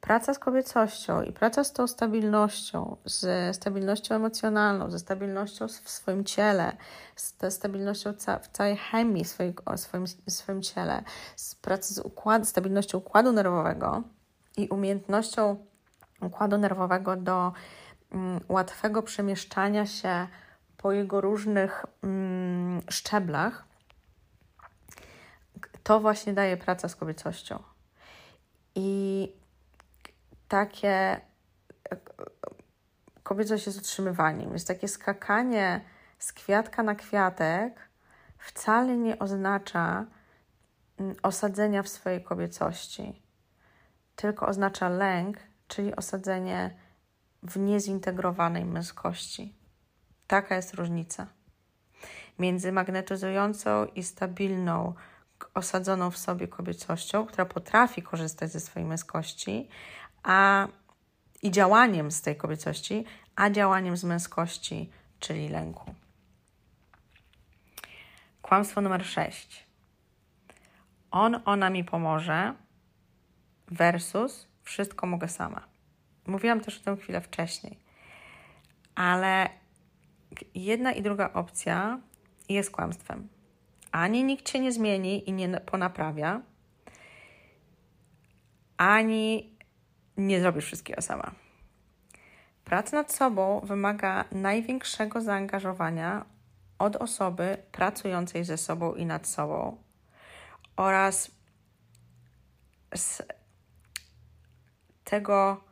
[0.00, 6.24] praca z kobiecością i praca z tą stabilnością, z stabilnością emocjonalną, ze stabilnością w swoim
[6.24, 6.76] ciele,
[7.16, 11.02] z stabilnością w całej chemii swojego, swoim, swoim ciele,
[11.36, 14.02] z pracy z układ, stabilnością układu nerwowego
[14.56, 15.56] i umiejętnością
[16.20, 17.52] układu nerwowego do
[18.48, 20.26] łatwego przemieszczania się
[20.76, 23.64] po jego różnych mm, szczeblach,
[25.82, 27.62] to właśnie daje praca z kobiecością.
[28.74, 29.28] I
[30.48, 31.20] takie
[33.22, 35.80] kobiecość jest utrzymywaniem, jest takie skakanie
[36.18, 37.88] z kwiatka na kwiatek
[38.38, 40.06] wcale nie oznacza
[40.98, 43.22] mm, osadzenia w swojej kobiecości,
[44.16, 46.76] tylko oznacza lęk, czyli osadzenie
[47.42, 49.54] w niezintegrowanej męskości.
[50.26, 51.26] Taka jest różnica
[52.38, 54.94] między magnetyzującą i stabilną,
[55.54, 59.68] osadzoną w sobie kobiecością, która potrafi korzystać ze swojej męskości,
[60.22, 60.68] a
[61.42, 63.04] i działaniem z tej kobiecości,
[63.36, 65.94] a działaniem z męskości, czyli lęku.
[68.42, 69.66] Kłamstwo numer 6.
[71.10, 72.54] On, ona mi pomoże
[73.68, 75.71] versus wszystko mogę sama.
[76.26, 77.78] Mówiłam też o tym chwilę wcześniej,
[78.94, 79.48] ale
[80.54, 82.00] jedna i druga opcja
[82.48, 83.28] jest kłamstwem.
[83.92, 86.42] Ani nikt cię nie zmieni i nie ponaprawia,
[88.76, 89.56] ani
[90.16, 91.32] nie zrobisz wszystkiego sama.
[92.64, 96.24] Praca nad sobą wymaga największego zaangażowania
[96.78, 99.76] od osoby pracującej ze sobą i nad sobą
[100.76, 101.30] oraz
[102.94, 103.22] z
[105.04, 105.64] tego,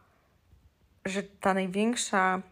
[1.11, 2.43] że ta największa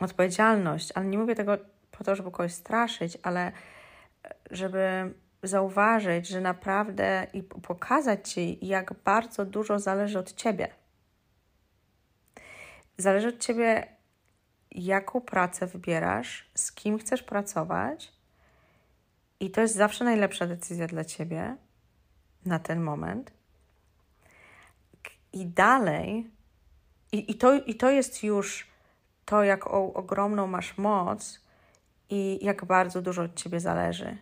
[0.00, 1.58] odpowiedzialność, ale nie mówię tego
[1.90, 3.52] po to, żeby kogoś straszyć, ale
[4.50, 10.68] żeby zauważyć, że naprawdę i pokazać Ci, jak bardzo dużo zależy od Ciebie.
[12.98, 13.96] Zależy od Ciebie,
[14.70, 18.12] jaką pracę wybierasz, z kim chcesz pracować,
[19.40, 21.56] i to jest zawsze najlepsza decyzja dla Ciebie
[22.46, 23.32] na ten moment.
[25.32, 26.30] I dalej,
[27.12, 28.66] i, i, to, i to jest już
[29.24, 31.40] to, jaką ogromną masz moc
[32.10, 34.16] i jak bardzo dużo od Ciebie zależy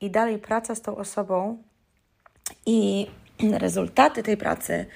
[0.00, 1.62] i dalej praca z tą osobą
[2.66, 3.06] i
[3.64, 4.86] rezultaty tej pracy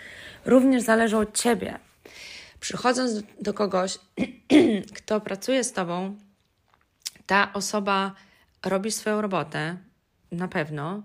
[0.45, 1.79] również zależą od ciebie.
[2.61, 3.99] Przychodząc do kogoś,
[4.97, 6.17] kto pracuje z tobą,
[7.27, 8.15] ta osoba
[8.65, 9.77] robi swoją robotę,
[10.33, 11.03] na pewno,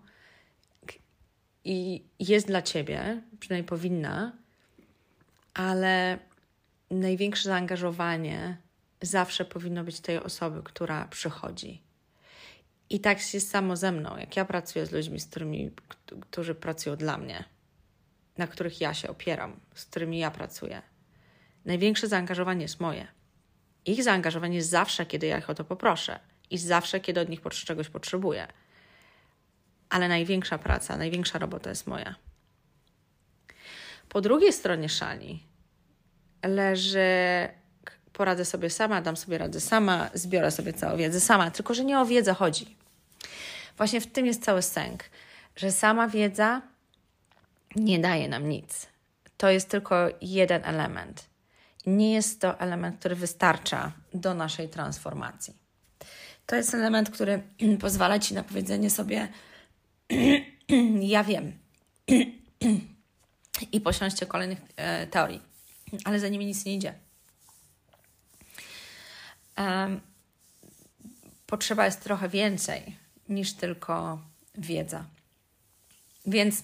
[1.63, 4.31] i jest dla ciebie, przynajmniej powinna,
[5.57, 6.19] ale
[6.91, 8.57] największe zaangażowanie
[9.01, 11.81] zawsze powinno być tej osoby, która przychodzi.
[12.89, 15.71] I tak jest samo ze mną, jak ja pracuję z ludźmi, z którymi,
[16.21, 17.43] którzy pracują dla mnie,
[18.37, 20.81] na których ja się opieram, z którymi ja pracuję.
[21.65, 23.07] Największe zaangażowanie jest moje.
[23.85, 27.41] Ich zaangażowanie jest zawsze, kiedy ja ich o to poproszę i zawsze, kiedy od nich
[27.65, 28.47] czegoś potrzebuję.
[29.89, 32.26] Ale największa praca, największa robota jest moja.
[34.09, 35.43] Po drugiej stronie szali
[36.43, 36.99] leży
[38.13, 41.99] poradzę sobie sama, dam sobie radę sama, zbiorę sobie całą wiedzę sama, tylko że nie
[41.99, 42.75] o wiedzę chodzi.
[43.77, 45.03] Właśnie w tym jest cały sęk,
[45.55, 46.61] że sama wiedza
[47.75, 48.87] nie daje nam nic.
[49.37, 51.25] To jest tylko jeden element.
[51.85, 55.53] Nie jest to element, który wystarcza do naszej transformacji.
[56.45, 57.41] To jest element, który
[57.81, 59.27] pozwala ci na powiedzenie sobie:
[61.01, 61.51] Ja wiem.
[63.71, 65.41] i posiąście kolejnych e, teorii,
[66.05, 66.93] ale za nimi nic nie idzie.
[69.57, 70.01] Um,
[71.47, 72.97] potrzeba jest trochę więcej
[73.29, 74.21] niż tylko
[74.55, 75.05] wiedza.
[76.25, 76.63] Więc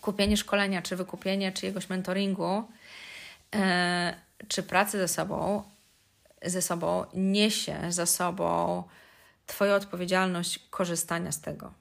[0.00, 2.64] kupienie szkolenia, czy wykupienie czyjegoś mentoringu,
[3.54, 4.14] e,
[4.48, 5.62] czy pracy ze sobą,
[6.44, 8.84] ze sobą niesie za sobą
[9.46, 11.72] Twoja odpowiedzialność korzystania z tego.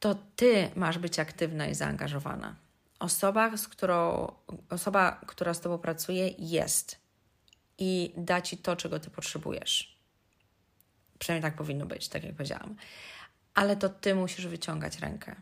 [0.00, 2.54] To Ty masz być aktywna i zaangażowana.
[3.02, 4.32] Osoba, z którą,
[4.70, 7.00] osoba, która z Tobą pracuje, jest
[7.78, 9.98] i da Ci to, czego Ty potrzebujesz.
[11.18, 12.76] Przynajmniej tak powinno być, tak jak powiedziałam.
[13.54, 15.36] Ale to Ty musisz wyciągać rękę.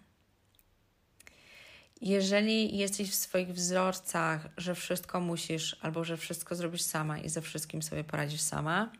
[2.01, 7.43] Jeżeli jesteś w swoich wzorcach, że wszystko musisz albo że wszystko zrobisz sama i ze
[7.43, 8.93] wszystkim sobie poradzisz sama,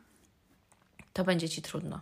[1.13, 2.01] to będzie ci trudno.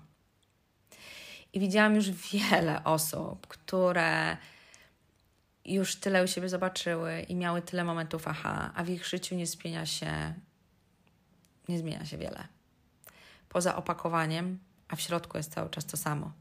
[1.54, 4.38] I widziałam już wiele osób, które
[5.66, 9.48] już tyle u siebie zobaczyły i miały tyle momentów aha, a w ich życiu nie
[9.48, 10.34] zmienia się,
[11.70, 12.48] nie zmienia się wiele.
[13.50, 16.32] Poza opakowaniem, a w środku jest cały czas to samo.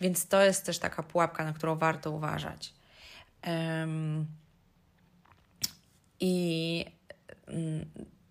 [0.00, 2.74] Więc to jest też taka pułapka, na którą warto uważać.
[3.46, 4.26] Um,
[6.20, 6.84] I
[7.48, 7.84] um,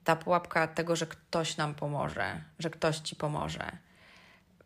[0.03, 3.77] ta pułapka tego, że ktoś nam pomoże, że ktoś ci pomoże.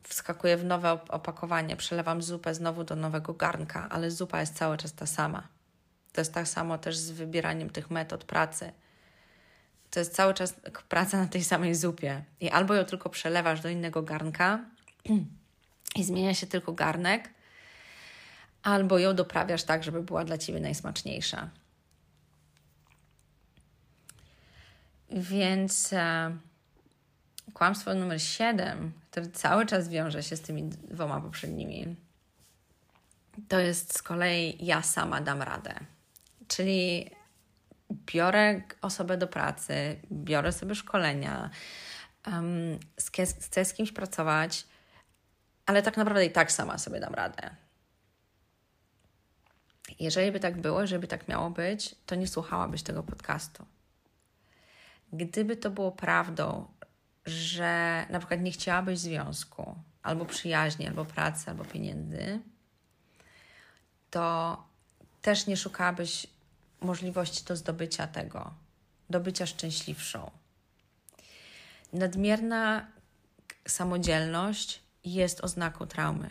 [0.08, 4.94] Wskakuję w nowe opakowanie, przelewam zupę znowu do nowego garnka, ale zupa jest cały czas
[4.94, 5.48] ta sama.
[6.14, 8.72] To jest tak samo też z wybieraniem tych metod pracy.
[9.92, 10.54] To jest cały czas
[10.90, 12.24] praca na tej samej zupie.
[12.40, 14.60] I albo ją tylko przelewasz do innego garnka
[16.00, 17.30] i zmienia się tylko garnek,
[18.64, 21.50] albo ją doprawiasz tak, żeby była dla ciebie najsmaczniejsza.
[25.10, 26.38] Więc e,
[27.54, 31.96] kłamstwo numer 7, które cały czas wiąże się z tymi dwoma poprzednimi,
[33.48, 35.74] to jest z kolei ja sama dam radę.
[36.48, 37.12] Czyli
[37.92, 41.50] biorę osobę do pracy, biorę sobie szkolenia,
[42.28, 42.80] um,
[43.40, 44.68] chcę z kimś pracować,
[45.66, 47.56] ale tak naprawdę i tak sama sobie dam radę.
[50.00, 53.66] Jeżeli by tak było, jeżeli by tak miało być, to nie słuchałabyś tego podcastu.
[55.14, 56.68] Gdyby to było prawdą,
[57.26, 62.40] że na przykład nie chciałabyś związku, albo przyjaźni, albo pracy, albo pieniędzy,
[64.12, 64.58] to
[65.22, 66.28] też nie szukałabyś
[66.82, 68.54] możliwości do zdobycia tego,
[69.10, 70.32] do bycia szczęśliwszą.
[71.94, 72.88] Nadmierna
[73.68, 76.30] samodzielność jest oznaką traumy.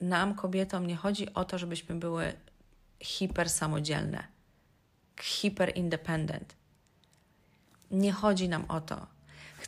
[0.00, 2.32] Nam, kobietom, nie chodzi o to, żebyśmy były
[3.00, 4.24] hipersamodzielne,
[5.20, 6.56] hiper independent.
[7.90, 9.06] Nie chodzi nam o to.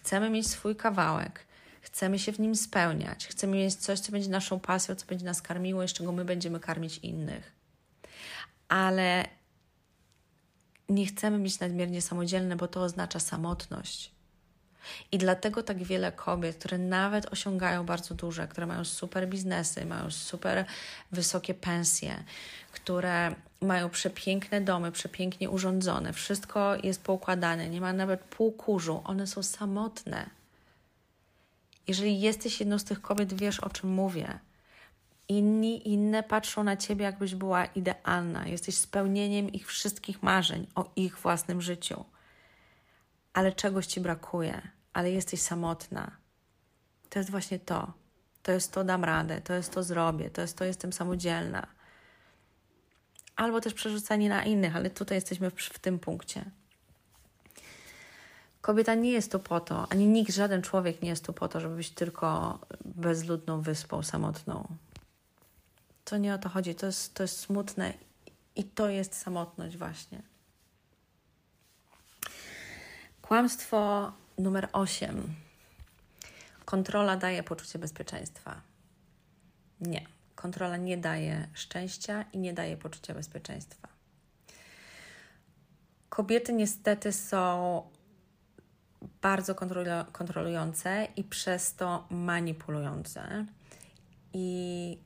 [0.03, 1.47] Chcemy mieć swój kawałek,
[1.81, 5.43] chcemy się w nim spełniać, chcemy mieć coś, co będzie naszą pasją, co będzie nas
[5.43, 7.53] karmiło i z czego my będziemy karmić innych.
[8.69, 9.25] Ale
[10.89, 14.13] nie chcemy być nadmiernie samodzielne, bo to oznacza samotność.
[15.13, 20.11] I dlatego tak wiele kobiet, które nawet osiągają bardzo duże, które mają super biznesy, mają
[20.11, 20.65] super
[21.13, 22.25] wysokie pensje,
[22.73, 29.27] które mają przepiękne domy, przepięknie urządzone, wszystko jest poukładane, nie ma nawet pół kurzu, one
[29.27, 30.31] są samotne.
[31.89, 34.39] Jeżeli jesteś jedną z tych kobiet, wiesz o czym mówię.
[35.29, 38.47] Inni, inne patrzą na ciebie, jakbyś była idealna.
[38.47, 42.05] Jesteś spełnieniem ich wszystkich marzeń o ich własnym życiu.
[43.33, 46.11] Ale czegoś ci brakuje, ale jesteś samotna.
[47.11, 47.93] To jest właśnie to.
[48.43, 51.67] To jest to, dam radę, to jest to, zrobię, to jest to, jestem samodzielna
[53.37, 56.45] albo też przerzucanie na innych, ale tutaj jesteśmy w, w tym punkcie.
[58.61, 61.61] Kobieta nie jest tu po to, ani nikt, żaden człowiek nie jest tu po to,
[61.61, 64.69] żeby być tylko bezludną wyspą samotną.
[66.05, 67.95] To nie o to chodzi, to jest, to jest smutne
[68.57, 70.23] i to jest samotność właśnie.
[73.33, 75.35] Kłamstwo numer 8.
[76.65, 78.61] Kontrola daje poczucie bezpieczeństwa.
[79.81, 80.07] Nie.
[80.35, 83.89] Kontrola nie daje szczęścia i nie daje poczucia bezpieczeństwa.
[86.09, 87.83] Kobiety niestety są
[89.23, 89.55] bardzo
[90.13, 93.47] kontrolujące i przez to manipulujące.
[94.33, 94.99] I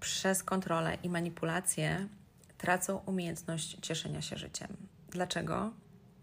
[0.00, 2.08] przez kontrolę i manipulację
[2.58, 4.76] tracą umiejętność cieszenia się życiem.
[5.08, 5.72] Dlaczego?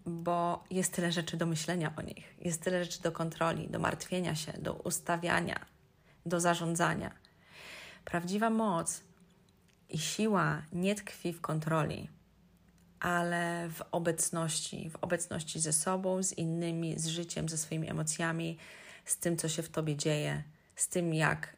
[0.09, 4.35] Bo jest tyle rzeczy do myślenia o nich, jest tyle rzeczy do kontroli, do martwienia
[4.35, 5.65] się, do ustawiania,
[6.25, 7.11] do zarządzania
[8.11, 9.03] Prawdziwa moc
[9.89, 12.09] i siła nie tkwi w kontroli,
[12.99, 18.57] ale w obecności, w obecności ze sobą, z innymi, z życiem, ze swoimi emocjami,
[19.05, 20.43] z tym, co się w tobie dzieje,
[20.75, 21.57] z tym, jak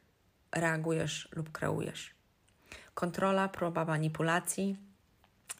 [0.51, 2.15] reagujesz lub kreujesz.
[2.93, 4.77] Kontrola, próba manipulacji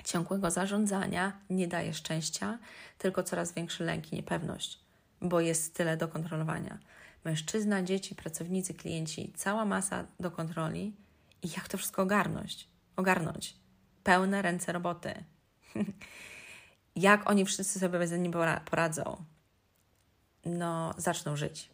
[0.04, 2.58] ciągłego zarządzania nie daje szczęścia,
[2.98, 4.80] tylko coraz większy lęk i niepewność,
[5.22, 6.80] bo jest tyle do kontrolowania.
[7.26, 10.96] Mężczyzna, dzieci, pracownicy, klienci, cała masa do kontroli
[11.44, 12.68] i jak to wszystko ogarnąć?
[12.96, 13.56] Ogarnąć.
[14.04, 15.24] Pełne ręce roboty.
[16.96, 18.34] jak oni wszyscy sobie bez nim
[18.66, 19.24] poradzą?
[20.46, 21.70] No, zaczną żyć.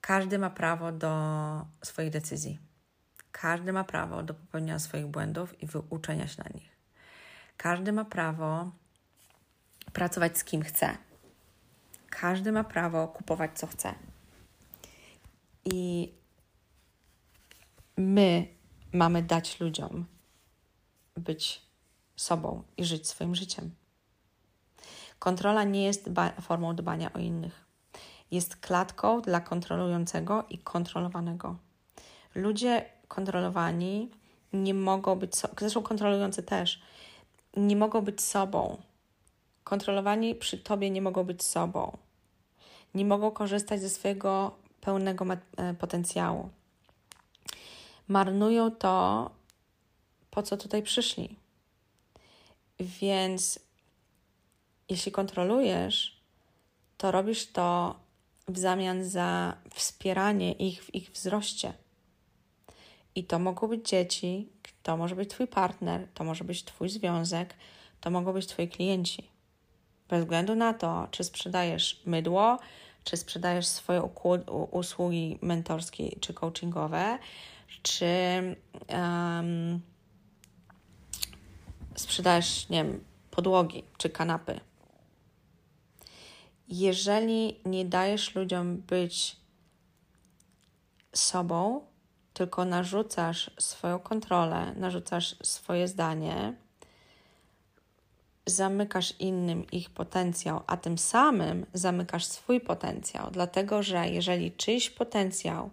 [0.00, 2.67] Każdy ma prawo do swoich decyzji.
[3.40, 6.76] Każdy ma prawo do popełnienia swoich błędów i wyuczenia się na nich.
[7.56, 8.70] Każdy ma prawo
[9.92, 10.98] pracować z kim chce.
[12.10, 13.94] Każdy ma prawo kupować co chce.
[15.64, 16.12] I
[17.96, 18.48] my
[18.92, 20.06] mamy dać ludziom
[21.16, 21.62] być
[22.16, 23.74] sobą i żyć swoim życiem.
[25.18, 26.10] Kontrola nie jest
[26.40, 27.66] formą dbania o innych.
[28.30, 31.56] Jest klatką dla kontrolującego i kontrolowanego.
[32.34, 34.10] Ludzie kontrolowani
[34.52, 36.82] nie mogą być, so zresztą kontrolujący też,
[37.56, 38.76] nie mogą być sobą.
[39.64, 41.96] Kontrolowani przy tobie nie mogą być sobą.
[42.94, 46.48] Nie mogą korzystać ze swojego pełnego e, potencjału.
[48.08, 49.30] Marnują to,
[50.30, 51.36] po co tutaj przyszli.
[52.80, 53.58] Więc
[54.88, 56.20] jeśli kontrolujesz,
[56.96, 57.94] to robisz to
[58.48, 61.72] w zamian za wspieranie ich w ich wzroście.
[63.18, 64.48] I to mogą być dzieci,
[64.82, 67.54] to może być Twój partner, to może być Twój związek,
[68.00, 69.30] to mogą być Twoi klienci.
[70.08, 72.58] Bez względu na to, czy sprzedajesz mydło,
[73.04, 74.02] czy sprzedajesz swoje
[74.70, 77.18] usługi mentorskie czy coachingowe,
[77.82, 78.06] czy
[78.88, 79.80] um,
[81.94, 84.60] sprzedajesz, nie wiem, podłogi czy kanapy.
[86.68, 89.36] Jeżeli nie dajesz ludziom być
[91.12, 91.88] sobą,
[92.38, 96.54] tylko narzucasz swoją kontrolę, narzucasz swoje zdanie,
[98.46, 105.70] zamykasz innym ich potencjał, a tym samym zamykasz swój potencjał, dlatego że jeżeli czyjś potencjał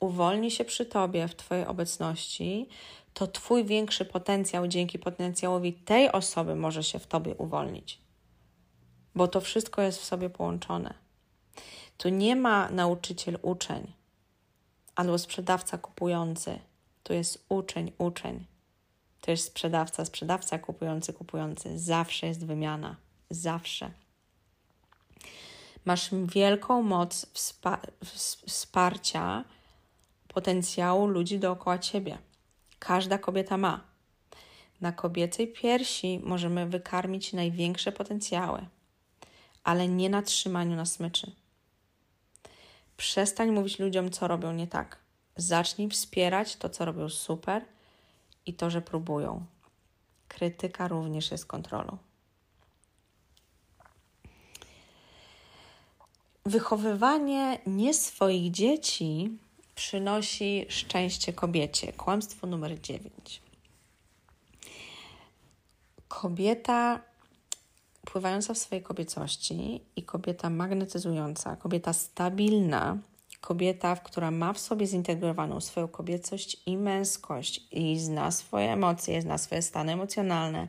[0.00, 2.68] uwolni się przy tobie w Twojej obecności,
[3.14, 8.00] to Twój większy potencjał dzięki potencjałowi tej osoby może się w Tobie uwolnić,
[9.14, 10.94] bo to wszystko jest w sobie połączone.
[11.96, 13.97] Tu nie ma nauczyciel uczeń
[14.98, 16.58] albo sprzedawca kupujący.
[17.02, 18.44] Tu jest uczeń, uczeń.
[19.20, 21.78] To jest sprzedawca, sprzedawca, kupujący, kupujący.
[21.78, 22.96] Zawsze jest wymiana.
[23.30, 23.90] Zawsze.
[25.84, 27.26] Masz wielką moc
[28.46, 29.44] wsparcia
[30.28, 32.18] potencjału ludzi dookoła ciebie.
[32.78, 33.80] Każda kobieta ma.
[34.80, 38.66] Na kobiecej piersi możemy wykarmić największe potencjały,
[39.64, 41.32] ale nie na trzymaniu na smyczy.
[42.98, 44.98] Przestań mówić ludziom, co robią nie tak.
[45.36, 47.64] Zacznij wspierać to, co robią super
[48.46, 49.46] i to, że próbują.
[50.28, 51.98] Krytyka również jest kontrolą.
[56.46, 59.38] Wychowywanie nie swoich dzieci
[59.74, 61.92] przynosi szczęście kobiecie.
[61.92, 63.42] Kłamstwo numer 9.
[66.08, 67.00] Kobieta
[68.12, 72.98] pływająca w swojej kobiecości i kobieta magnetyzująca, kobieta stabilna,
[73.40, 79.38] kobieta, która ma w sobie zintegrowaną swoją kobiecość i męskość i zna swoje emocje, zna
[79.38, 80.66] swoje stany emocjonalne,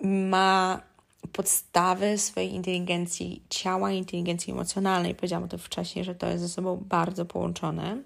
[0.00, 0.82] ma
[1.32, 5.14] podstawy swojej inteligencji ciała inteligencji emocjonalnej.
[5.14, 8.02] Powiedziałam o tym wcześniej, że to jest ze sobą bardzo połączone.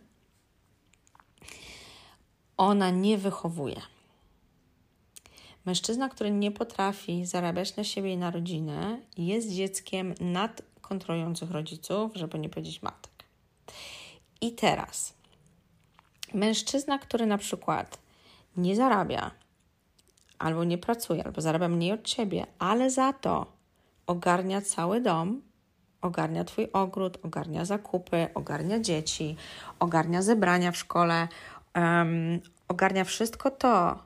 [2.56, 3.91] Ona nie wychowuje.
[5.64, 12.38] Mężczyzna, który nie potrafi zarabiać na siebie i na rodzinę, jest dzieckiem nadkontrolujących rodziców, żeby
[12.38, 13.12] nie powiedzieć matek.
[14.40, 15.14] I teraz,
[16.34, 17.98] mężczyzna, który na przykład
[18.56, 19.30] nie zarabia,
[20.38, 23.46] albo nie pracuje, albo zarabia mniej od ciebie, ale za to
[24.06, 25.42] ogarnia cały dom,
[26.00, 29.36] ogarnia twój ogród, ogarnia zakupy, ogarnia dzieci,
[29.78, 31.28] ogarnia zebrania w szkole,
[31.74, 33.98] um, ogarnia wszystko to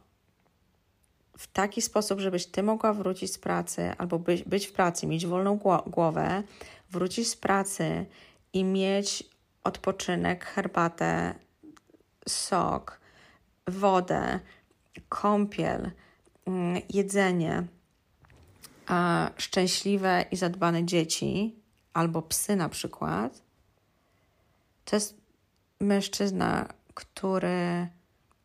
[1.39, 5.27] w taki sposób, żebyś ty mogła wrócić z pracy albo być, być w pracy, mieć
[5.27, 6.43] wolną głowę,
[6.91, 8.07] wrócić z pracy
[8.53, 9.25] i mieć
[9.65, 11.35] odpoczynek, herbatę,
[12.29, 13.01] sok,
[13.67, 14.41] wodę,
[15.09, 15.91] kąpiel,
[16.47, 17.67] Mm, jedzenie,
[18.87, 21.57] a szczęśliwe i zadbane dzieci,
[21.93, 23.43] albo psy na przykład,
[24.85, 25.17] to jest
[25.81, 27.89] mężczyzna, który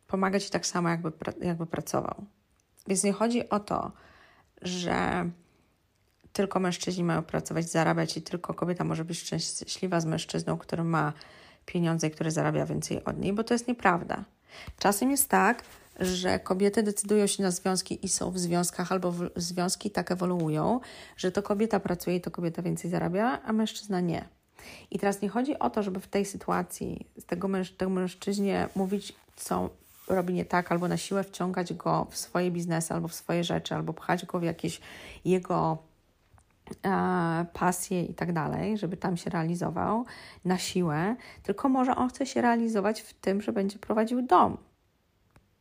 [0.06, 2.24] pomaga ci tak samo, jakby, jakby pracował.
[2.92, 3.92] Więc nie chodzi o to,
[4.62, 5.30] że
[6.32, 11.12] tylko mężczyźni mają pracować, zarabiać i tylko kobieta może być szczęśliwa z mężczyzną, który ma
[11.66, 14.24] pieniądze i który zarabia więcej od niej, bo to jest nieprawda.
[14.78, 15.64] Czasem jest tak,
[16.00, 20.80] że kobiety decydują się na związki i są w związkach albo w związki tak ewoluują,
[21.16, 24.28] że to kobieta pracuje i to kobieta więcej zarabia, a mężczyzna nie.
[24.90, 28.68] I teraz nie chodzi o to, żeby w tej sytuacji z tego, męż tego mężczyźnie
[28.74, 29.70] mówić, co
[30.08, 33.74] robi nie tak, albo na siłę wciągać go w swoje biznesy, albo w swoje rzeczy,
[33.74, 34.80] albo pchać go w jakieś
[35.24, 35.78] jego
[36.84, 40.04] e, pasje i tak dalej, żeby tam się realizował
[40.44, 44.56] na siłę, tylko może on chce się realizować w tym, że będzie prowadził dom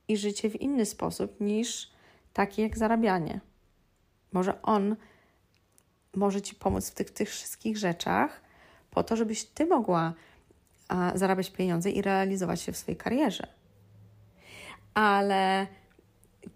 [0.07, 1.91] i życie w inny sposób niż
[2.33, 3.39] taki jak zarabianie.
[4.31, 4.95] Może on
[6.15, 8.41] może Ci pomóc w tych, tych wszystkich rzeczach,
[8.91, 10.13] po to, żebyś Ty mogła
[10.87, 13.60] a, zarabiać pieniądze i realizować się w swojej karierze.
[14.93, 15.67] Ale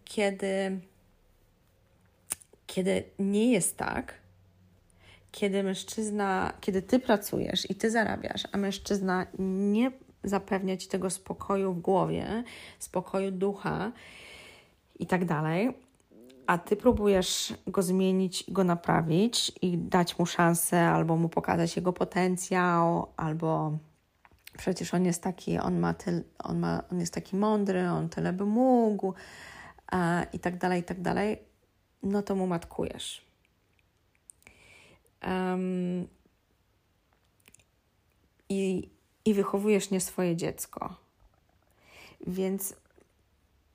[0.05, 0.79] kiedy,
[2.67, 4.13] kiedy nie jest tak,
[5.31, 9.91] kiedy mężczyzna, kiedy Ty pracujesz i Ty zarabiasz, a mężczyzna nie
[10.23, 12.43] zapewnia Ci tego spokoju w głowie,
[12.79, 13.91] spokoju ducha
[14.99, 15.77] i tak dalej,
[16.47, 21.93] a Ty próbujesz go zmienić, go naprawić i dać mu szansę, albo mu pokazać jego
[21.93, 23.77] potencjał, albo
[24.58, 28.34] przecież on jest taki, on ma, tyl, on ma on jest taki mądry, on tyle
[28.34, 29.14] by mógł
[29.91, 31.39] e, i tak dalej, i tak dalej,
[32.03, 33.26] no to mu matkujesz.
[35.28, 36.08] Um,
[38.49, 38.89] i,
[39.26, 40.95] I wychowujesz nie swoje dziecko.
[42.28, 42.76] Więc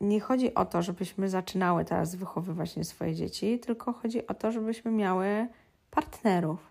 [0.01, 4.53] nie chodzi o to, żebyśmy zaczynały teraz wychowywać nie swoje dzieci, tylko chodzi o to,
[4.53, 5.49] żebyśmy miały
[5.91, 6.70] partnerów.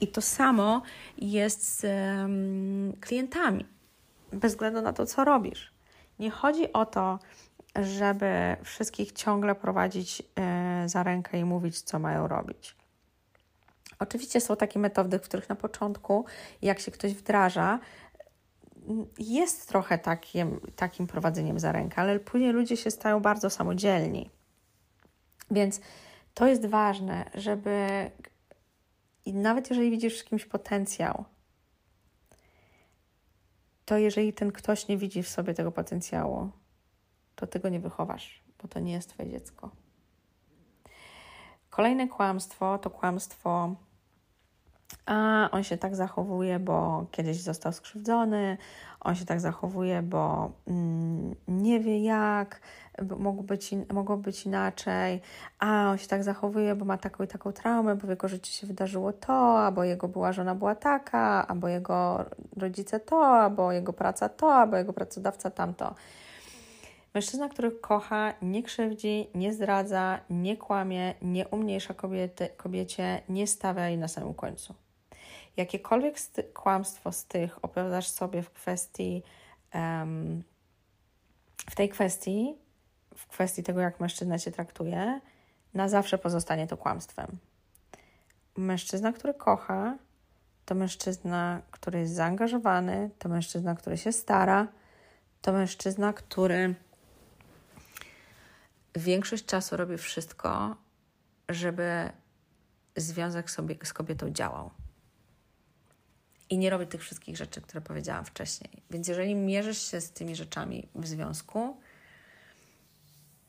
[0.00, 0.82] I to samo
[1.18, 3.66] jest z um, klientami,
[4.32, 5.72] bez względu na to, co robisz.
[6.18, 7.18] Nie chodzi o to,
[7.76, 12.76] żeby wszystkich ciągle prowadzić e, za rękę i mówić, co mają robić.
[13.98, 16.24] Oczywiście są takie metody, w których na początku,
[16.62, 17.78] jak się ktoś wdraża,
[19.18, 24.30] jest trochę takim, takim prowadzeniem za rękę, ale później ludzie się stają bardzo samodzielni.
[25.50, 25.80] Więc
[26.34, 28.10] to jest ważne, żeby
[29.24, 31.24] i nawet jeżeli widzisz w kimś potencjał,
[33.84, 36.50] to jeżeli ten ktoś nie widzi w sobie tego potencjału,
[37.34, 39.70] to tego nie wychowasz, bo to nie jest Twoje dziecko.
[41.70, 43.74] Kolejne kłamstwo to kłamstwo
[45.06, 48.58] a on się tak zachowuje, bo kiedyś został skrzywdzony,
[49.00, 52.60] on się tak zachowuje, bo mm, nie wie jak,
[53.18, 55.20] mogło być, in, mogło być inaczej,
[55.58, 58.52] a on się tak zachowuje, bo ma taką i taką traumę, bo w jego życiu
[58.52, 62.24] się wydarzyło to, albo jego była żona była taka, albo jego
[62.56, 65.94] rodzice to, albo jego praca to, albo jego pracodawca tamto.
[67.14, 73.88] Mężczyzna, który kocha, nie krzywdzi, nie zdradza, nie kłamie, nie umniejsza kobiety, kobiecie, nie stawia
[73.88, 74.74] jej na samym końcu.
[75.56, 76.16] Jakiekolwiek
[76.54, 79.22] kłamstwo z tych opowiadasz sobie w kwestii,
[79.74, 80.42] um,
[81.70, 82.54] w tej kwestii,
[83.16, 85.20] w kwestii tego, jak mężczyzna cię traktuje,
[85.74, 87.38] na zawsze pozostanie to kłamstwem.
[88.56, 89.98] Mężczyzna, który kocha,
[90.64, 94.68] to mężczyzna, który jest zaangażowany, to mężczyzna, który się stara,
[95.42, 96.74] to mężczyzna, który
[98.94, 100.76] większość czasu robi wszystko,
[101.48, 102.10] żeby
[102.96, 104.70] związek sobie z kobietą działał
[106.52, 108.82] i nie robię tych wszystkich rzeczy, które powiedziałam wcześniej.
[108.90, 111.80] Więc jeżeli mierzysz się z tymi rzeczami w związku,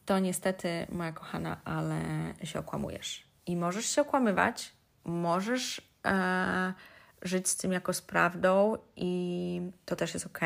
[0.05, 2.01] to niestety, moja kochana, ale
[2.43, 3.27] się okłamujesz.
[3.45, 4.71] I możesz się okłamywać,
[5.03, 6.73] możesz e,
[7.21, 10.39] żyć z tym jako z prawdą, i to też jest ok,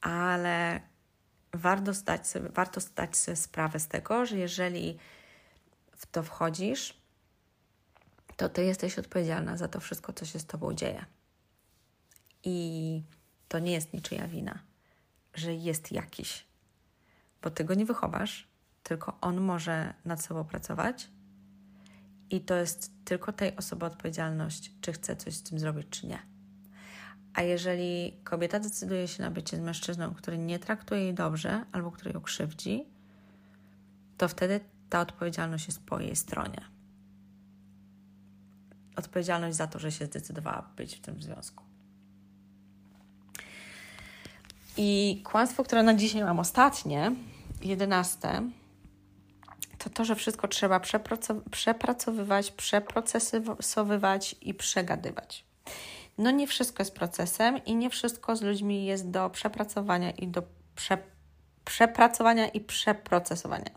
[0.00, 0.80] ale
[1.52, 4.98] warto zdać sobie, warto zdać sobie sprawę z tego, że jeżeli
[5.96, 7.01] w to wchodzisz,
[8.36, 11.04] to ty jesteś odpowiedzialna za to wszystko, co się z tobą dzieje.
[12.44, 13.02] I
[13.48, 14.58] to nie jest niczyja wina,
[15.34, 16.46] że jest jakiś,
[17.42, 18.48] bo ty go nie wychowasz,
[18.82, 21.08] tylko on może nad sobą pracować.
[22.30, 26.18] I to jest tylko tej osoby odpowiedzialność, czy chce coś z tym zrobić, czy nie.
[27.34, 31.90] A jeżeli kobieta decyduje się na bycie z mężczyzną, który nie traktuje jej dobrze albo
[31.90, 32.84] który ją krzywdzi,
[34.18, 36.71] to wtedy ta odpowiedzialność jest po jej stronie
[38.96, 41.64] odpowiedzialność za to, że się zdecydowała być w tym związku.
[44.76, 47.12] I kłamstwo, które na dzisiaj mam ostatnie,
[47.62, 48.50] jedenaste,
[49.78, 50.80] to to, że wszystko trzeba
[51.50, 55.44] przepracowywać, przeprocesowywać i przegadywać.
[56.18, 60.42] No nie wszystko jest procesem i nie wszystko z ludźmi jest do przepracowania i do
[60.76, 60.98] prze,
[61.64, 63.70] przepracowania i przeprocesowania.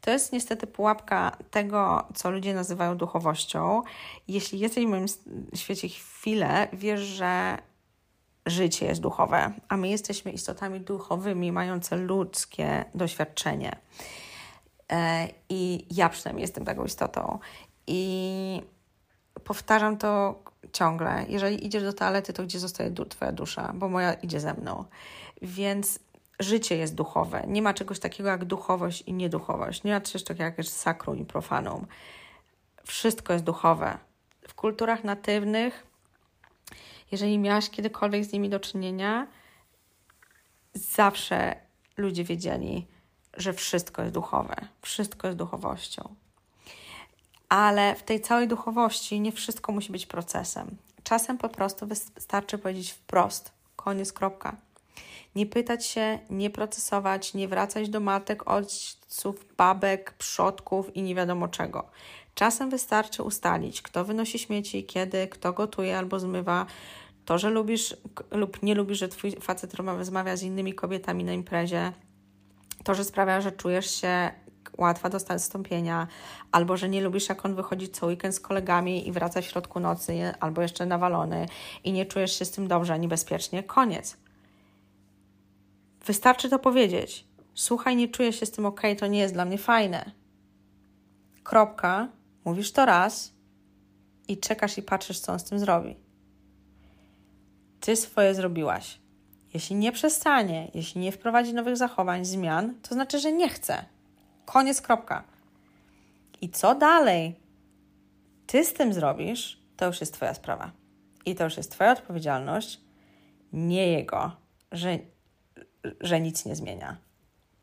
[0.00, 3.82] To jest niestety pułapka tego, co ludzie nazywają duchowością.
[4.28, 5.06] Jeśli jesteś w moim
[5.54, 7.58] świecie chwilę, wiesz, że
[8.46, 13.76] życie jest duchowe, a my jesteśmy istotami duchowymi, mające ludzkie doświadczenie.
[14.92, 17.38] E, I ja przynajmniej jestem taką istotą.
[17.86, 18.62] I
[19.44, 20.42] powtarzam to
[20.72, 21.24] ciągle.
[21.28, 23.72] Jeżeli idziesz do toalety, to gdzie zostaje Twoja dusza?
[23.74, 24.84] Bo moja idzie ze mną.
[25.42, 25.98] Więc
[26.38, 27.44] życie jest duchowe.
[27.46, 29.84] Nie ma czegoś takiego jak duchowość i nieduchowość.
[29.84, 31.86] Nie ma czegoś takiego jak sakrum i profanum.
[32.84, 33.98] Wszystko jest duchowe.
[34.48, 35.86] W kulturach natywnych,
[37.12, 39.26] jeżeli miałaś kiedykolwiek z nimi do czynienia,
[40.74, 41.56] zawsze
[41.96, 42.86] ludzie wiedzieli,
[43.36, 44.54] że wszystko jest duchowe.
[44.82, 46.14] Wszystko jest duchowością.
[47.48, 50.76] Ale w tej całej duchowości nie wszystko musi być procesem.
[51.02, 54.56] Czasem po prostu wystarczy powiedzieć wprost: koniec, kropka
[55.34, 61.48] nie pytać się, nie procesować, nie wracać do matek, ojców, babek, przodków i nie wiadomo
[61.48, 61.90] czego.
[62.34, 66.66] Czasem wystarczy ustalić, kto wynosi śmieci, kiedy, kto gotuje albo zmywa.
[67.24, 67.96] To, że lubisz
[68.30, 71.92] lub nie lubisz, że twój facet rozmawia z innymi kobietami na imprezie,
[72.84, 74.30] to, że sprawia, że czujesz się
[74.78, 76.06] łatwa do zastąpienia,
[76.52, 79.80] albo że nie lubisz, jak on wychodzi co weekend z kolegami i wraca w środku
[79.80, 81.46] nocy, albo jeszcze nawalony
[81.84, 83.62] i nie czujesz się z tym dobrze ani bezpiecznie.
[83.62, 84.16] Koniec.
[86.08, 87.26] Wystarczy to powiedzieć.
[87.54, 90.10] Słuchaj, nie czuję się z tym ok, to nie jest dla mnie fajne.
[91.44, 92.08] Kropka.
[92.44, 93.32] Mówisz to raz
[94.28, 95.96] i czekasz i patrzysz, co on z tym zrobi.
[97.80, 99.00] Ty swoje zrobiłaś.
[99.54, 103.84] Jeśli nie przestanie, jeśli nie wprowadzi nowych zachowań, zmian, to znaczy, że nie chce.
[104.46, 105.24] Koniec, kropka.
[106.40, 107.34] I co dalej
[108.46, 110.72] ty z tym zrobisz, to już jest Twoja sprawa.
[111.26, 112.80] I to już jest Twoja odpowiedzialność,
[113.52, 114.32] nie jego,
[114.72, 114.98] że
[116.00, 116.96] że nic nie zmienia.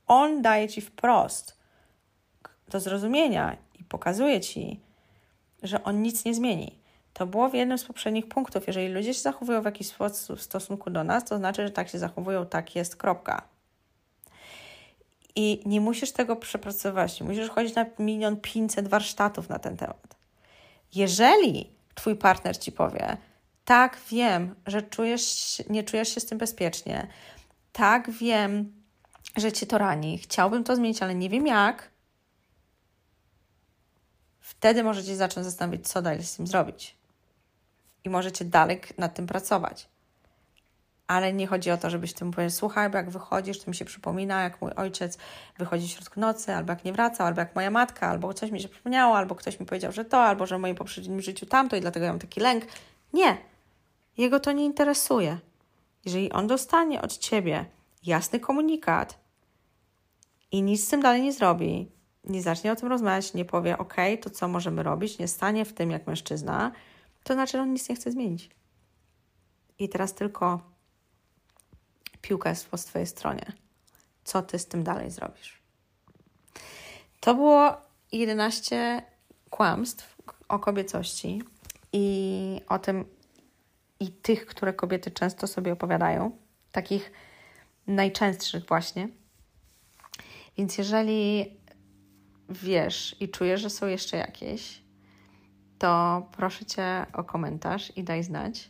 [0.08, 1.58] On daje ci wprost
[2.68, 4.80] do zrozumienia i pokazuje ci,
[5.64, 6.80] że on nic nie zmieni.
[7.14, 8.68] To było w jednym z poprzednich punktów.
[8.68, 11.90] Jeżeli ludzie się zachowują w jakiś sposób w stosunku do nas, to znaczy, że tak
[11.90, 13.42] się zachowują, tak jest, kropka.
[15.36, 20.16] I nie musisz tego przepracować, nie musisz chodzić na milion pięćset warsztatów na ten temat.
[20.96, 23.18] Jeżeli twój partner ci powie,
[23.66, 27.08] tak, wiem, że czujesz, nie czujesz się z tym bezpiecznie,
[27.76, 28.74] tak, wiem,
[29.36, 31.90] że cię to rani, chciałbym to zmienić, ale nie wiem jak,
[34.40, 36.96] wtedy możecie zacząć zastanowić, co dalej z tym zrobić.
[38.04, 39.90] I możecie dalej nad tym pracować.
[41.08, 43.86] Ale nie chodzi o to, żebyś tym powiedział, słuchaj, bo jak wychodzisz, to mi się
[43.86, 45.18] przypomina, jak mój ojciec
[45.58, 48.62] wychodzi w środku nocy, albo jak nie wracał, albo jak moja matka, albo coś mi
[48.62, 51.76] się przypomniało, albo ktoś mi powiedział, że to, albo że w moim poprzednim życiu tamto
[51.76, 52.66] i dlatego ja mam taki lęk.
[53.14, 53.38] Nie.
[54.18, 55.40] Jego to nie interesuje.
[56.06, 57.66] Jeżeli on dostanie od ciebie
[58.04, 59.20] jasny komunikat
[60.52, 61.92] i nic z tym dalej nie zrobi,
[62.24, 65.74] nie zacznie o tym rozmawiać, nie powie, OK, to co możemy robić, nie stanie w
[65.74, 66.72] tym jak mężczyzna,
[67.24, 68.50] to znaczy, że on nic nie chce zmienić.
[69.80, 70.60] I teraz tylko
[72.22, 73.52] piłka jest po swojej stronie.
[74.24, 75.62] Co ty z tym dalej zrobisz?
[77.20, 77.78] To było
[78.12, 79.04] 11
[79.50, 80.16] kłamstw
[80.48, 81.42] o kobiecości
[81.94, 83.06] i o tym,
[84.00, 86.38] i tych, które kobiety często sobie opowiadają,
[86.72, 87.12] takich
[87.88, 89.10] najczęstszych właśnie.
[90.58, 91.46] Więc jeżeli
[92.50, 94.82] wiesz i czujesz, że są jeszcze jakieś,
[95.78, 98.70] to proszę Cię o komentarz i daj znać.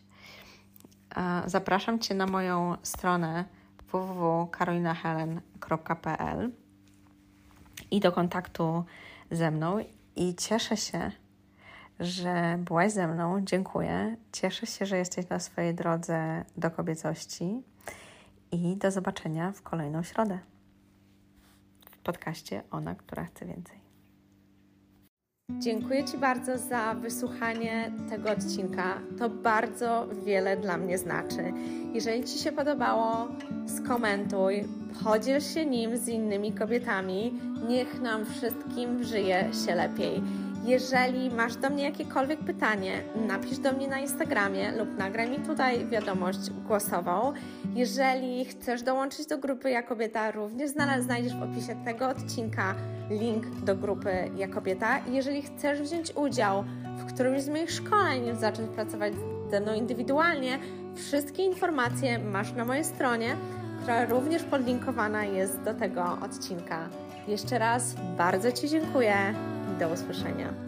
[1.45, 3.45] Zapraszam Cię na moją stronę
[3.91, 6.51] www.karolinahelen.pl
[7.91, 8.85] i do kontaktu
[9.31, 9.77] ze mną
[10.15, 11.11] i cieszę się,
[11.99, 13.41] że byłaś ze mną.
[13.41, 14.17] Dziękuję.
[14.31, 17.61] Cieszę się, że jesteś na swojej drodze do kobiecości
[18.51, 20.39] i do zobaczenia w kolejną środę
[21.91, 23.85] w podcaście Ona, która chce więcej.
[25.51, 28.99] Dziękuję Ci bardzo za wysłuchanie tego odcinka.
[29.19, 31.53] To bardzo wiele dla mnie znaczy.
[31.93, 33.27] Jeżeli Ci się podobało,
[33.67, 34.63] skomentuj,
[35.03, 37.33] podziel się nim z innymi kobietami.
[37.67, 40.21] Niech nam wszystkim żyje się lepiej.
[40.65, 45.87] Jeżeli masz do mnie jakiekolwiek pytanie, napisz do mnie na Instagramie lub nagraj mi tutaj
[45.87, 47.33] wiadomość głosową.
[47.75, 52.75] Jeżeli chcesz dołączyć do grupy Ja Kobieta, również znajdziesz w opisie tego odcinka
[53.09, 54.99] link do grupy Ja Kobieta.
[55.11, 56.63] Jeżeli chcesz wziąć udział
[56.97, 59.13] w którymś z moich szkoleń, zacząć pracować
[59.51, 60.59] ze mną indywidualnie,
[60.95, 63.35] wszystkie informacje masz na mojej stronie,
[63.81, 66.89] która również podlinkowana jest do tego odcinka.
[67.27, 69.15] Jeszcze raz bardzo Ci dziękuję
[69.79, 70.64] do usłyszenia.